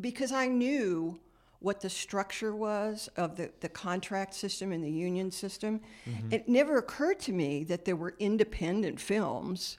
[0.00, 1.18] because I knew
[1.58, 6.32] what the structure was of the, the contract system and the union system, mm-hmm.
[6.32, 9.78] it never occurred to me that there were independent films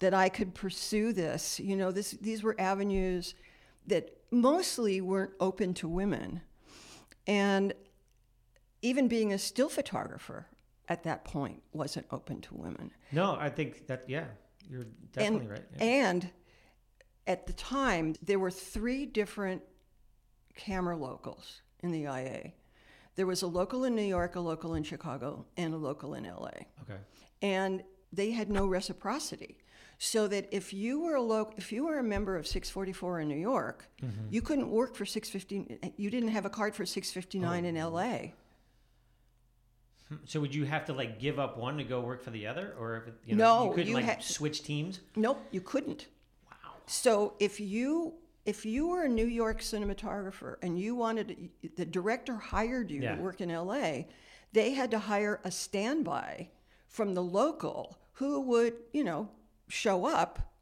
[0.00, 1.60] that I could pursue this.
[1.60, 3.34] You know, this, these were avenues
[3.86, 6.40] that mostly weren't open to women.
[7.26, 7.74] And
[8.82, 10.46] even being a still photographer
[10.88, 14.24] at that point wasn't open to women No, I think that yeah,
[14.68, 15.64] you're definitely and, right.
[15.78, 15.84] Yeah.
[16.08, 16.30] And
[17.26, 19.62] at the time, there were three different
[20.56, 22.52] camera locals in the IA.
[23.16, 26.24] There was a local in New York, a local in Chicago, and a local in
[26.24, 26.50] LA.
[26.82, 26.98] okay.
[27.42, 29.58] And they had no reciprocity.
[30.02, 33.28] So that if you were a loc- if you were a member of 644 in
[33.28, 34.26] New York, Mm-hmm.
[34.30, 35.92] you couldn't work for 650.
[35.98, 38.32] You didn't have a card for 659 in LA.
[40.24, 42.74] So would you have to like give up one to go work for the other,
[42.78, 45.00] or if you know No, you couldn't you like ha- switch teams?
[45.16, 46.06] Nope, you couldn't.
[46.50, 46.72] Wow.
[46.86, 48.14] So if you
[48.46, 53.16] if you were a New York cinematographer and you wanted the director hired you Yeah.
[53.16, 54.04] to work in LA,
[54.52, 56.48] they had to hire a standby
[56.88, 59.28] from the local who would, you know,
[59.68, 60.52] show up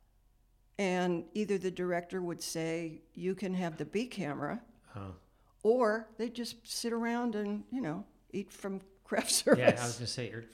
[0.79, 4.61] and either the director would say you can have the B camera
[4.95, 5.15] Oh.
[5.63, 9.59] or they'd just sit around and, you know, eat from craft service.
[9.75, 10.31] Yeah, I was gonna say.
[10.31, 10.45] you're-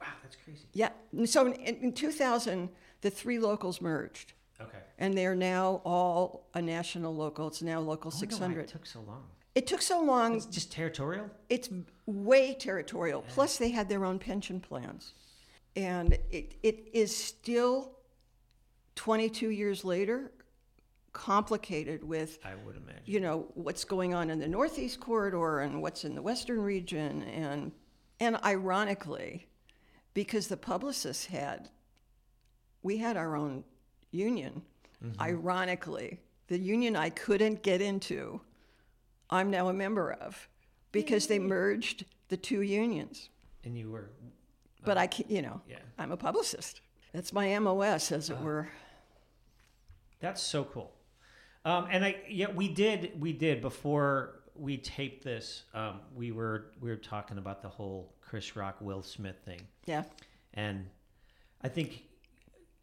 [0.00, 0.66] Wow, that's crazy.
[0.72, 0.88] Yeah.
[1.26, 2.68] So in, in 2000,
[3.02, 4.78] the three locals merged Okay.
[4.98, 7.46] and they're now all a national local.
[7.48, 8.60] It's now local I wonder why 600.
[8.62, 9.22] It took so long.
[9.54, 10.36] It took so long.
[10.36, 11.28] It's just territorial.
[11.48, 11.68] It's
[12.06, 13.22] way territorial.
[13.28, 15.12] Plus, they had their own pension plans,
[15.76, 17.92] and it, it is still
[18.96, 20.32] 22 years later
[21.12, 23.02] complicated with I would imagine.
[23.04, 27.22] you know what's going on in the northeast corridor and what's in the western region
[27.24, 27.70] and
[28.22, 29.48] and ironically
[30.14, 31.68] because the publicists had
[32.82, 33.64] we had our own
[34.12, 34.62] union
[35.04, 35.20] mm-hmm.
[35.20, 38.40] ironically the union i couldn't get into
[39.30, 40.48] i'm now a member of
[40.92, 43.28] because they merged the two unions
[43.64, 44.10] And you were.
[44.84, 45.78] but i uh, can you know Yeah.
[45.98, 46.80] i'm a publicist
[47.12, 48.44] That's my MOS, as it uh-huh.
[48.44, 48.68] were.
[50.20, 50.90] That's so cool.
[51.64, 55.64] Um, and I yeah we did we did before we taped this.
[55.74, 60.04] Um, we were we were talking about the whole Chris Rock Will Smith thing, Yeah.
[60.54, 60.86] and
[61.62, 62.04] I think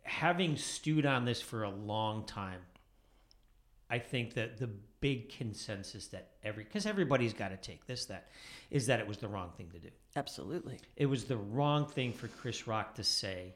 [0.03, 2.61] having stewed on this for a long time,
[3.89, 4.69] I think that the
[5.01, 8.27] big consensus that every because everybody's got to take this that
[8.69, 9.89] is that it was the wrong thing to do.
[10.15, 10.79] Absolutely.
[10.95, 13.53] It was the wrong thing for Chris Rock to say,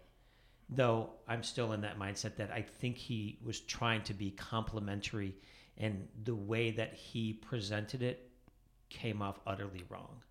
[0.69, 5.35] though I'm still in that mindset that I think he was trying to be complimentary,
[5.77, 8.29] and the way that he presented it
[8.89, 10.21] came off utterly wrong.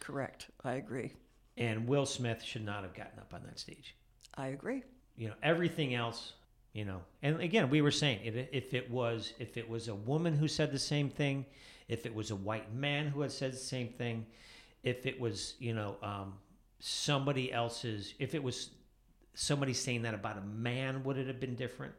[0.00, 0.46] Correct.
[0.64, 1.12] I agree.
[1.56, 3.94] And Will Smith should not have gotten up on that stage.
[4.36, 4.82] I agree.
[5.16, 6.32] You know, everything else,
[6.72, 9.94] you know, and again, we were saying it, if it was if it was a
[9.94, 11.44] woman who said the same thing,
[11.88, 14.24] if it was a white man who had said the same thing,
[14.84, 16.34] if it was you know um,
[16.78, 18.70] somebody else's, if it was
[19.34, 21.94] somebody saying that about a man, would it have been different?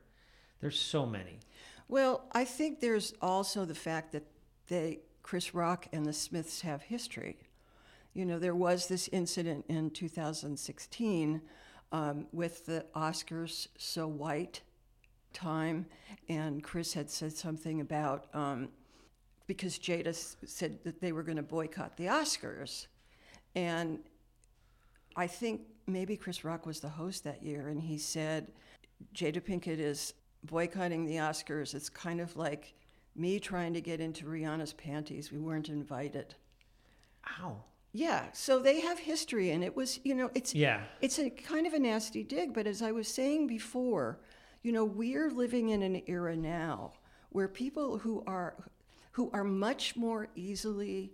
[0.62, 1.40] There's so many.
[1.90, 4.24] Well, I think there's also the fact that
[4.68, 7.40] they, Chris Rock and the Smiths have history.
[8.14, 11.42] You know, there was this incident in 2016
[11.92, 14.62] um, with the Oscars So White
[15.34, 15.88] time,
[16.28, 18.70] and Chris had said something about um,
[19.48, 22.86] because Jada s- said that they were going to boycott the Oscars.
[23.56, 23.98] And
[25.16, 28.52] I think maybe Chris Rock was the host that year, and he said,
[29.16, 30.14] Jada Pinkett is
[30.44, 31.74] boycotting the Oscars.
[31.74, 32.74] It's kind of like
[33.16, 35.32] me trying to get into Rihanna's panties.
[35.32, 36.36] We weren't invited.
[37.42, 37.64] Ow.
[37.92, 40.84] Yeah, so they have history, and it was, you know, it's Yeah.
[41.02, 42.54] it's a kind of a nasty dig.
[42.54, 44.20] But as I was saying before,
[44.62, 46.94] you know, we're living in an era now
[47.30, 48.56] where people who are
[49.14, 51.12] who are much more easily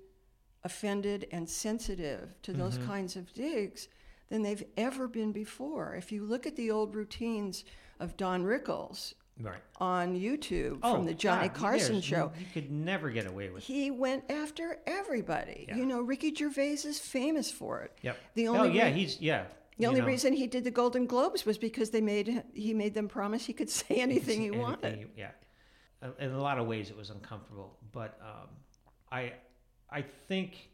[0.63, 2.87] offended and sensitive to those mm-hmm.
[2.87, 3.87] kinds of digs
[4.29, 5.95] than they've ever been before.
[5.95, 7.63] If you look at the old routines
[7.99, 9.59] of Don Rickles Right.
[9.81, 13.63] on YouTube from the Johnny Oh, God, Carson show, You could never get away with.
[13.63, 13.73] It.
[13.73, 15.65] He went after everybody.
[15.67, 15.75] Yeah.
[15.75, 17.91] You know, Ricky Gervais is famous for it.
[18.01, 18.17] Yep.
[18.35, 19.43] The only oh only yeah, rea- he's yeah.
[19.77, 22.93] the only know, reason he did the Golden Globes was because they made he made
[22.93, 25.09] them promise he could say anything he anything wanted.
[25.17, 25.31] yeah.
[26.01, 28.47] Uh, In a lot of ways, it was uncomfortable, but um,
[29.11, 29.33] I,
[29.89, 30.69] I think,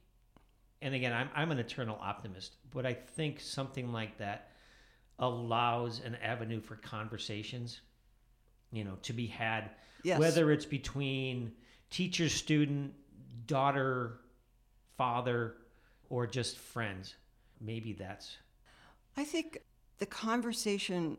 [0.83, 4.50] and again, I'm I'm an eternal optimist, but I think something like that
[5.21, 7.81] allows an avenue for conversations,
[8.71, 9.69] you know, to be had,
[10.03, 10.19] Yes.
[10.19, 11.53] whether it's between
[11.91, 12.93] teacher, student,
[13.45, 14.17] daughter,
[14.97, 15.55] father,
[16.09, 17.15] or just friends.
[17.59, 18.37] Maybe that's
[19.15, 19.59] I think
[19.99, 21.17] the conversation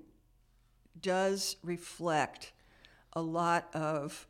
[1.00, 2.52] does reflect
[3.12, 4.26] a lot of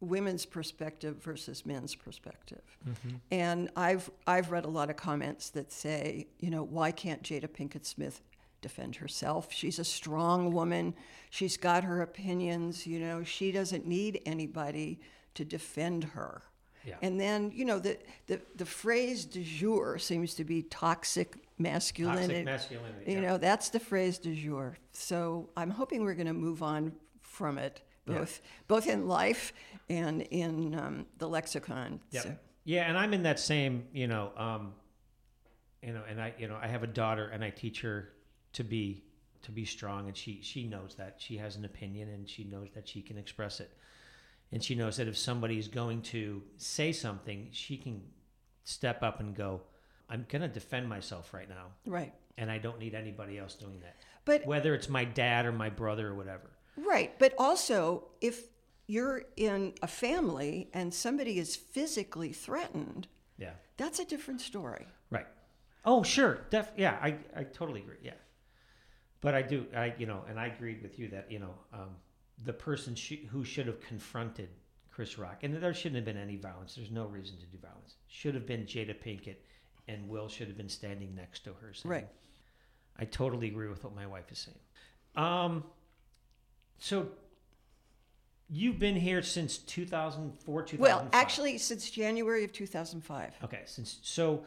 [0.00, 2.62] women's perspective versus men's perspective.
[2.88, 3.16] Mm-hmm.
[3.30, 7.48] And I've I've read a lot of comments that say, you know, why can't Jada
[7.48, 8.20] Pinkett Smith
[8.68, 9.52] defend herself?
[9.52, 10.94] She's a strong woman.
[11.30, 15.00] She's got her opinions, you know, she doesn't need anybody
[15.34, 16.42] to defend her.
[16.86, 16.96] Yeah.
[17.02, 22.44] And then, you know, the, the, the phrase du jour seems to be toxic masculinity.
[22.44, 23.26] Toxic masculinity, You yeah.
[23.26, 24.76] know, that's the phrase du jour.
[24.92, 26.92] So I'm hoping we're going to move on
[27.22, 29.52] from it, both both in life
[29.88, 32.00] and in um, the lexicon.
[32.10, 32.20] Yeah.
[32.22, 34.74] So- Yeah, and I'm in that same, you know, um,
[35.82, 38.08] you know, and I, you know, I have a daughter, and I teach her
[38.54, 39.04] to be
[39.42, 42.68] to be strong, and she she knows that she has an opinion, and she knows
[42.74, 43.70] that she can express it,
[44.52, 48.02] and she knows that if somebody is going to say something, she can
[48.64, 49.60] step up and go,
[50.08, 52.14] "I'm going to defend myself right now, right.
[52.38, 55.68] and I don't need anybody else doing that, But whether it's my dad or my
[55.70, 58.46] brother or whatever." right, but also if
[58.86, 63.06] you're in a family and somebody is physically threatened,
[63.38, 63.52] Yeah.
[63.76, 64.86] that's a different story.
[65.10, 65.26] Right.
[65.86, 66.40] Oh, sure.
[66.50, 66.70] Def.
[66.76, 67.96] Yeah, I, I totally agree.
[68.02, 68.12] Yeah.
[69.24, 69.64] But I do.
[69.74, 71.96] I you know, and I agreed with you that you know, um,
[72.44, 74.50] the person sh- who should have confronted
[74.90, 76.74] Chris Rock, and there shouldn't have been any violence.
[76.74, 77.94] There's no reason to do violence.
[78.06, 79.36] Should have been Jada Pinkett,
[79.88, 81.72] and Will should have been standing next to her.
[81.72, 82.08] Saying, Right.
[82.98, 84.58] I totally agree with what my wife is saying.
[85.16, 85.64] Um.
[86.78, 87.08] So.
[88.50, 90.78] You've been here since 2004, 2005.
[90.78, 93.32] Well, actually, since January of 2005.
[93.42, 94.44] Okay, since so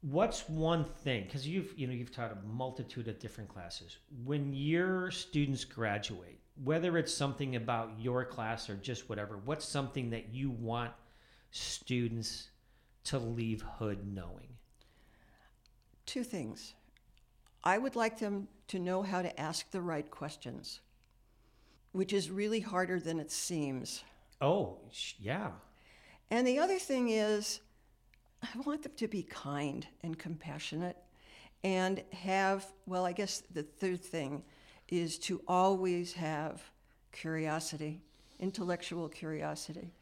[0.00, 3.98] what's one thing cuz you've you know you've taught a multitude of different classes.
[4.24, 10.10] When your students graduate, whether it's something about your class or just whatever, what's something
[10.10, 10.92] that you want
[11.50, 12.48] students
[13.04, 14.56] to leave hood knowing?
[16.06, 16.74] Two things.
[17.64, 20.80] I would like them to know how to ask the right questions,
[21.92, 24.04] which is really harder than it seems.
[24.40, 24.78] Oh,
[25.18, 25.50] yeah.
[26.30, 27.60] And the other thing is,
[28.42, 30.96] I want them to be kind and compassionate
[31.64, 34.42] and have, well, I guess the third thing
[34.88, 36.62] is to always have
[37.12, 38.00] curiosity,
[38.38, 39.92] intellectual curiosity,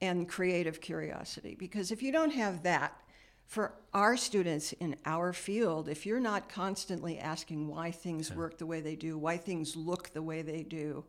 [0.00, 1.56] and creative curiosity.
[1.58, 3.00] Because if you don't have that,
[3.46, 8.66] for our students in our field, if you're not constantly asking why things work the
[8.66, 11.02] way they do, why things look the way they do,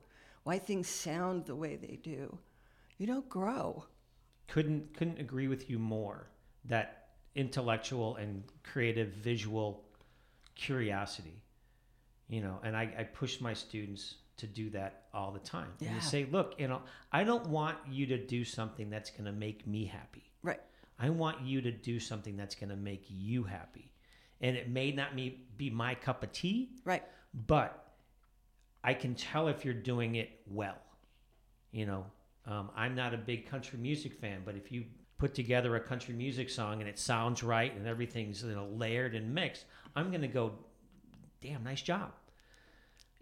[0.43, 2.37] why things sound the way they do,
[2.97, 3.83] you don't grow.
[4.47, 6.29] couldn't couldn't agree with you more
[6.65, 9.83] that intellectual and creative visual
[10.55, 11.41] curiosity
[12.27, 15.89] you know and i, I push my students to do that all the time and
[15.89, 15.99] Yeah.
[15.99, 16.81] to say look you know
[17.11, 20.59] i don't want you to do something that's going to make me happy Right.
[20.97, 23.91] i want you to do something that's going to make you happy
[24.41, 27.03] and it may not me, be my cup of tea Right.
[27.47, 27.85] but
[28.81, 30.77] I can tell if you're doing it well.
[31.73, 32.05] You know,
[32.45, 34.85] um, I'm not a big country music fan, but if you
[35.19, 39.13] put together a country music song and it sounds right and everything's you know layered
[39.13, 39.65] and mixed,
[39.95, 40.53] I'm gonna go,
[41.41, 42.11] damn, nice job.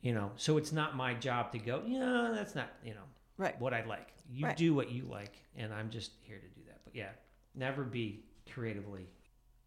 [0.02, 3.02] You know, so it's not my job to go, yeah, that's not you know
[3.38, 3.60] Right.
[3.60, 4.14] what I like.
[4.32, 4.58] You Right.
[4.58, 6.80] do what you like, and I'm just here to do that.
[6.86, 7.10] But yeah,
[7.56, 9.08] never be creatively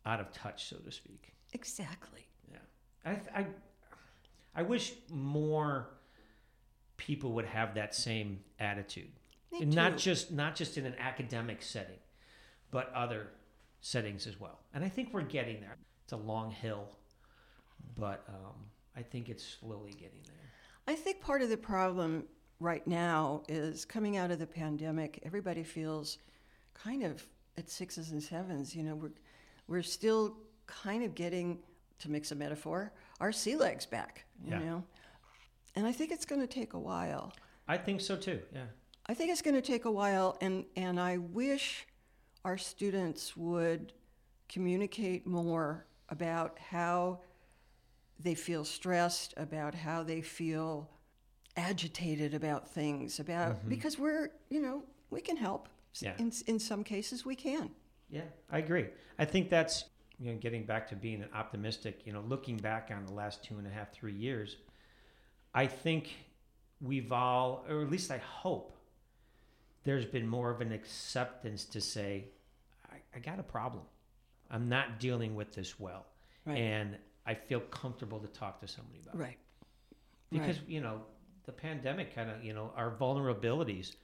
[0.07, 1.33] out of touch, so to speak.
[1.53, 2.27] Exactly.
[2.51, 2.59] Yeah,
[3.05, 3.11] I,
[3.41, 3.47] I,
[4.55, 5.89] I wish more
[6.97, 9.11] people would have that same attitude,
[9.61, 11.99] not just not just in an academic setting,
[12.71, 13.29] but other
[13.81, 14.61] settings as well.
[14.75, 15.77] And I think we're getting there.
[16.05, 16.89] It's a long hill,
[17.97, 18.55] but um,
[18.97, 20.35] I think it's slowly getting there.
[20.87, 22.25] I think part of the problem
[22.59, 26.19] right now is coming out of the pandemic, everybody feels
[26.75, 28.75] kind of at sixes and sevens.
[28.75, 29.13] You know, we're,
[29.69, 31.59] we're still kind of getting,
[32.01, 34.59] to mix a metaphor, our sea legs back, you Yeah.
[34.59, 34.85] know?
[35.77, 37.33] And I think it's going to take a while.
[37.69, 38.41] I think so too.
[38.53, 38.65] Yeah.
[39.07, 41.87] I think it's going to take a while, and, and I wish
[42.45, 43.93] our students would
[44.49, 47.21] communicate more about how
[48.19, 50.91] they feel stressed, about how they feel
[51.57, 53.69] agitated about things, about mm-hmm.
[53.69, 55.69] because we're, you know, we can help.
[56.01, 56.15] Yeah.
[56.19, 57.71] In, in some cases, we can.
[58.09, 58.87] Yeah, I agree.
[59.19, 59.85] I think that's
[60.19, 62.01] you know getting back to being an optimistic.
[62.05, 64.57] You know, looking back on the last two and a half, three years,
[65.55, 66.11] I think
[66.81, 68.77] we've all, or at least I hope,
[69.85, 72.25] there's been more of an acceptance to say,
[72.91, 73.85] I, I got a problem.
[74.51, 76.07] I'm not dealing with this well,
[76.45, 76.59] Right.
[76.59, 79.39] and I feel comfortable to talk to somebody about it Right.
[80.31, 81.03] because you know
[81.45, 83.95] the pandemic kind of you know our vulnerabilities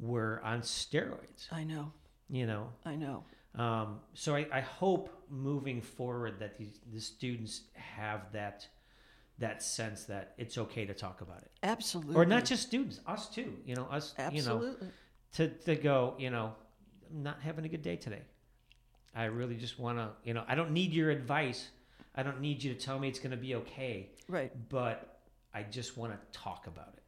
[0.00, 1.52] were on steroids.
[1.52, 1.92] I know.
[2.30, 3.24] You know, I know.
[3.56, 8.66] um, so I, I hope moving forward that these the students have that
[9.38, 12.14] that sense that it's okay to talk about it, Absolutely.
[12.14, 13.52] or not just students, us too.
[13.66, 14.14] You know, us.
[14.18, 14.68] Absolutely.
[14.70, 14.92] You know,
[15.34, 16.14] to to go.
[16.18, 16.52] You know,
[17.10, 18.22] I'm not having a good day today.
[19.14, 20.10] I really just want to.
[20.24, 21.68] You know, I don't need your advice.
[22.14, 24.10] I don't need you to tell me it's going to be okay.
[24.28, 24.52] Right.
[24.68, 25.20] But
[25.54, 27.02] I just want to talk about it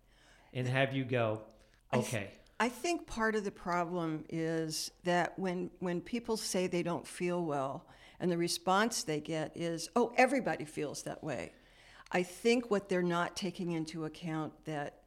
[0.59, 1.43] and have you go.
[1.93, 2.31] I th- Okay.
[2.61, 7.45] I think part of the problem is that when when people say they don't feel
[7.45, 7.87] well
[8.21, 11.53] and the response they get is, "Oh, everybody feels that way."
[12.13, 15.03] I think what they're not taking into account that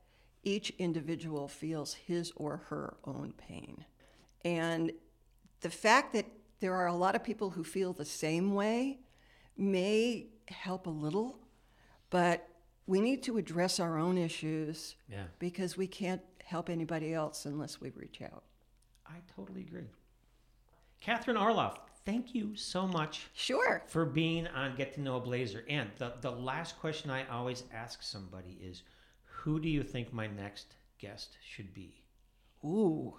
[0.48, 3.84] each individual feels his or her own pain.
[4.46, 4.92] And
[5.60, 6.26] the fact that
[6.62, 9.00] there are a lot of people who feel the same way
[9.58, 11.40] may help a little,
[12.10, 12.48] but
[12.86, 15.26] we need to address our own issues Yeah.
[15.40, 18.44] because we can't help anybody else unless we reach out.
[19.06, 19.90] I totally agree.
[21.02, 23.84] Katherine Orloff, thank you so much Sure.
[23.88, 25.66] for being on Get to Know a Blazer.
[25.68, 28.84] And the, the last question I always ask somebody is
[29.44, 32.04] who do you think my next guest should be?
[32.66, 33.16] Ooh,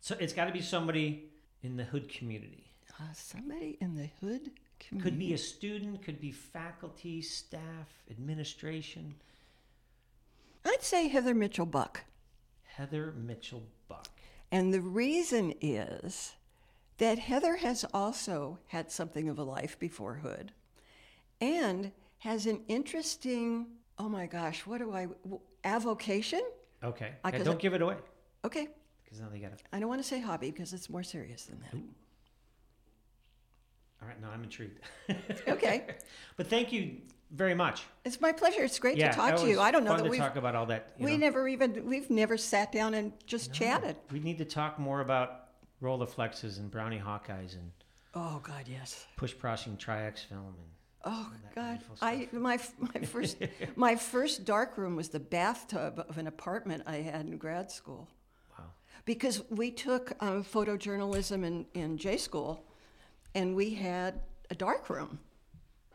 [0.00, 1.24] So it's got to be somebody
[1.62, 2.70] in the hood community.
[3.00, 5.10] uh, somebody in the hood community.
[5.10, 9.14] Could be a student, could be faculty, staff, administration.
[10.64, 12.04] I'd say Heather Mitchell Buck.
[12.64, 14.08] Heather Mitchell Buck.
[14.50, 16.34] And the reason is
[16.98, 20.52] that Heather has also had something of a life before Hood
[21.40, 23.66] and has an interesting,
[23.98, 25.08] oh my gosh, what do I,
[25.64, 26.42] avocation?
[26.82, 27.12] Okay.
[27.24, 27.96] I yeah, don't give it away
[28.44, 28.68] Okay,
[29.02, 29.64] because now they got to.
[29.72, 31.74] I don't want to say hobby because it's more serious than that.
[34.02, 34.80] All right, now I'm intrigued.
[35.48, 35.86] Okay.
[36.36, 36.98] but thank you
[37.30, 37.84] very much.
[38.04, 38.62] It's my pleasure.
[38.62, 39.60] It's great yeah, to talk to you.
[39.60, 40.92] I don't know that we've talk about all that.
[40.98, 41.16] we know.
[41.16, 43.96] never even we've never sat down and just chatted.
[44.12, 45.46] We need to talk more about
[45.82, 47.70] Rolleiflexes and brownie Hawkeyes and
[48.14, 49.06] Oh God, yes.
[49.16, 50.68] push processing tri-X film and
[51.04, 53.36] Oh God, I my my first
[53.76, 58.08] my first dark room was the bathtub of an apartment I had in grad school.
[58.58, 58.64] Wow.
[59.04, 62.64] Because we took um, photojournalism in in J school,
[63.34, 65.18] and we had a dark room.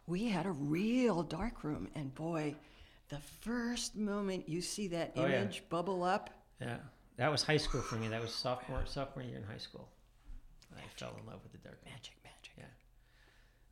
[0.07, 2.55] we had a real dark room, and boy,
[3.10, 5.41] the first moment you see that Oh, yeah.
[5.41, 6.30] image bubble up,
[6.62, 6.78] Yeah,
[7.18, 8.07] that was high school for me.
[8.10, 9.88] That was sophomore sophomore year in high school.
[10.78, 11.93] I fell in love with the dark room.
[11.93, 12.19] magic, magic.
[12.19, 12.19] Yeah.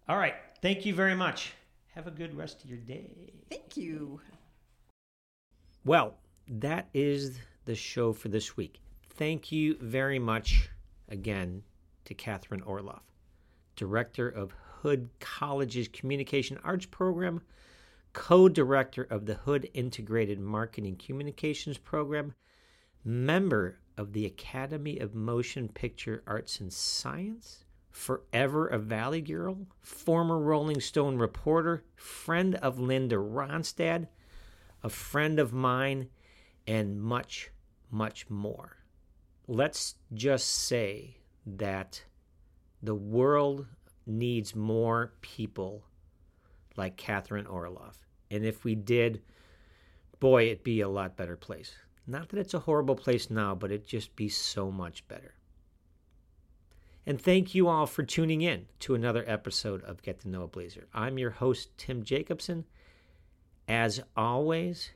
[0.09, 0.35] All right.
[0.61, 1.53] Thank you very much.
[1.93, 3.33] Have a good rest of your day.
[3.49, 4.21] Thank you.
[5.83, 6.15] Well,
[6.47, 8.79] that is the show for this week.
[9.15, 10.69] Thank you very much
[11.09, 11.63] again
[12.05, 13.01] to Katherine Orloff,
[13.75, 17.41] Director of Hood College's Communication Arts Program,
[18.13, 22.33] co director of the Hood Integrated Marketing Communications Program,
[23.03, 27.65] member of the Academy of Motion Picture Arts and Science,
[27.97, 34.07] forever a Valley Girl, former Rolling Stone reporter, friend of Linda Ronstadt,
[34.83, 36.09] a friend of mine,
[36.67, 37.49] and much,
[37.89, 38.77] much more.
[39.47, 41.17] Let's just say
[41.47, 42.03] that
[42.83, 43.65] the world
[44.05, 45.83] needs more people
[46.75, 47.95] like Katherine Orloff.
[48.29, 49.23] And if we did,
[50.19, 51.73] boy, it'd be a lot better place.
[52.05, 55.33] Not that it's a horrible place now, but it'd just be so much better.
[57.07, 60.47] And thank you all for tuning in to another episode of Get to Know a
[60.47, 60.87] Blazer.
[60.93, 62.65] I'm your host, Tim Jacobson.
[63.65, 64.89] As always,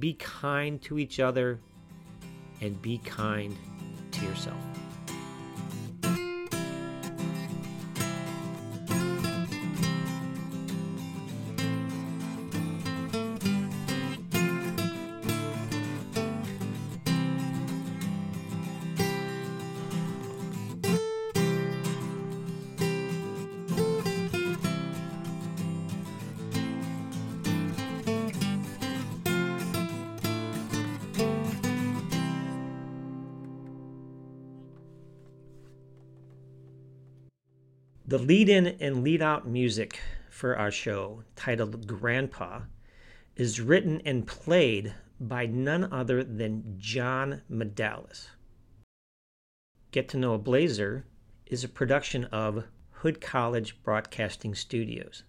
[0.00, 1.60] be kind to each other
[2.60, 3.56] and be kind
[4.10, 4.58] to yourself.
[38.32, 42.60] Lead in and lead out music for our show, titled Grandpa,
[43.36, 48.28] is written and played by none other than John Medalis.
[49.90, 51.04] Get to Know a Blazer
[51.44, 55.24] is a production of Hood College Broadcasting Studios.